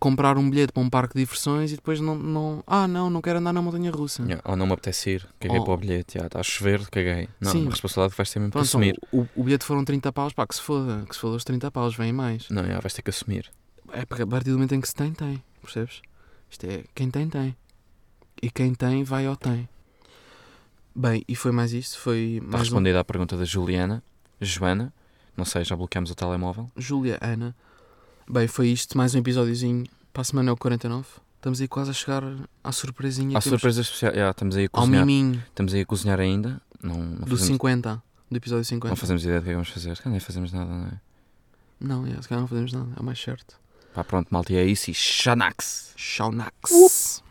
comprar 0.00 0.38
um 0.38 0.48
bilhete 0.48 0.72
para 0.72 0.82
um 0.82 0.88
parque 0.90 1.14
de 1.14 1.20
diversões 1.20 1.72
e 1.72 1.76
depois 1.76 2.00
não. 2.00 2.14
não 2.16 2.64
ah, 2.66 2.86
não, 2.86 3.10
não 3.10 3.20
quero 3.20 3.38
andar 3.38 3.52
na 3.52 3.60
montanha 3.60 3.90
russa. 3.90 4.22
Yeah, 4.22 4.42
Ou 4.48 4.56
não 4.56 4.66
me 4.66 4.72
apetece 4.72 5.10
ir, 5.10 5.28
caguei 5.40 5.58
Oh. 5.58 5.64
para 5.64 5.74
o 5.74 5.76
bilhete, 5.76 6.18
já, 6.18 6.26
está 6.26 6.40
a 6.40 6.42
chover, 6.42 6.88
caguei. 6.90 7.28
Não, 7.40 7.50
Sim. 7.52 7.66
a 7.66 7.70
responsabilidade 7.70 8.16
vais 8.16 8.30
ter 8.30 8.38
mesmo 8.38 8.50
que 8.52 8.58
Pronto, 8.58 8.68
então, 8.68 8.80
assumir. 8.80 8.98
o, 9.12 9.26
o 9.40 9.44
bilhete 9.44 9.64
foram 9.64 9.84
30 9.84 10.12
paus, 10.12 10.32
pá, 10.32 10.46
que 10.46 10.54
se 10.54 10.62
foda. 10.62 11.04
Que 11.08 11.14
se 11.14 11.20
foda 11.20 11.36
os 11.36 11.44
30 11.44 11.70
paus, 11.70 11.96
vêm 11.96 12.12
mais. 12.12 12.48
Não, 12.48 12.64
já, 12.64 12.78
vais 12.80 12.94
ter 12.94 13.02
que 13.02 13.10
assumir. 13.10 13.50
É 13.92 14.04
porque 14.04 14.22
a 14.22 14.26
partir 14.26 14.50
do 14.50 14.56
momento 14.56 14.74
em 14.74 14.80
que 14.80 14.88
se 14.88 14.94
tem, 14.94 15.12
tem. 15.12 15.42
Percebes? 15.62 16.00
Isto 16.50 16.64
é 16.66 16.84
quem 16.94 17.10
tem, 17.10 17.28
tem. 17.28 17.56
E 18.42 18.50
quem 18.50 18.72
tem, 18.74 19.02
vai 19.04 19.26
ao 19.26 19.34
tem. 19.36 19.68
Bem, 20.94 21.24
e 21.28 21.34
foi 21.36 21.52
mais 21.52 21.72
isto. 21.72 21.98
Foi 21.98 22.34
Está 22.36 22.42
mais 22.46 22.54
um. 22.54 22.64
respondida 22.64 23.00
à 23.00 23.04
pergunta 23.04 23.36
da 23.36 23.44
Juliana. 23.44 24.02
Joana. 24.40 24.92
Não 25.36 25.44
sei, 25.44 25.64
já 25.64 25.76
bloqueamos 25.76 26.10
o 26.10 26.14
telemóvel. 26.14 26.70
Júlia, 26.76 27.18
Ana. 27.20 27.54
Bem, 28.30 28.46
foi 28.48 28.68
isto. 28.68 28.96
Mais 28.96 29.14
um 29.14 29.18
episódiozinho. 29.18 29.86
Para 30.12 30.22
a 30.22 30.24
semana 30.24 30.50
é 30.50 30.52
o 30.52 30.56
49. 30.56 31.06
Estamos 31.36 31.60
aí 31.60 31.68
quase 31.68 31.90
a 31.90 31.94
chegar 31.94 32.22
à 32.62 32.72
surpresinha. 32.72 33.38
Que 33.38 33.44
temos- 33.44 33.60
surpresa 33.60 33.80
especial. 33.80 34.14
Já, 34.14 34.30
estamos 34.30 34.56
aí 34.56 34.64
a 34.64 34.68
Ao 34.72 34.80
cozinhar. 34.82 35.06
miminho 35.06 35.42
Estamos 35.48 35.72
aí 35.74 35.80
a 35.80 35.86
cozinhar 35.86 36.20
ainda. 36.20 36.60
Não, 36.82 36.96
não, 36.98 37.10
do 37.20 37.20
fazemos, 37.36 37.46
50. 37.46 38.02
Do 38.30 38.36
episódio 38.36 38.64
50. 38.64 38.88
não 38.90 38.96
fazemos 38.96 39.22
ideia 39.24 39.40
do 39.40 39.44
que 39.44 39.48
é 39.48 39.52
que 39.52 39.54
vamos 39.54 39.68
fazer. 39.70 39.96
Se 39.96 40.02
calhar 40.02 40.12
nem 40.12 40.20
fazemos 40.20 40.52
nada, 40.52 40.70
não 40.70 40.86
é? 40.86 41.00
Não, 41.80 42.06
é, 42.06 42.20
se 42.20 42.28
calhar 42.28 42.40
não 42.40 42.48
fazemos 42.48 42.72
nada. 42.72 42.88
É 42.96 43.00
o 43.00 43.04
mais 43.04 43.18
certo. 43.20 43.56
Pá, 43.94 44.04
pronto, 44.04 44.28
malta, 44.30 44.52
é 44.52 44.64
isso. 44.64 44.90
E 44.90 44.94
Xanax! 44.94 45.92
Shaunax. 45.96 47.22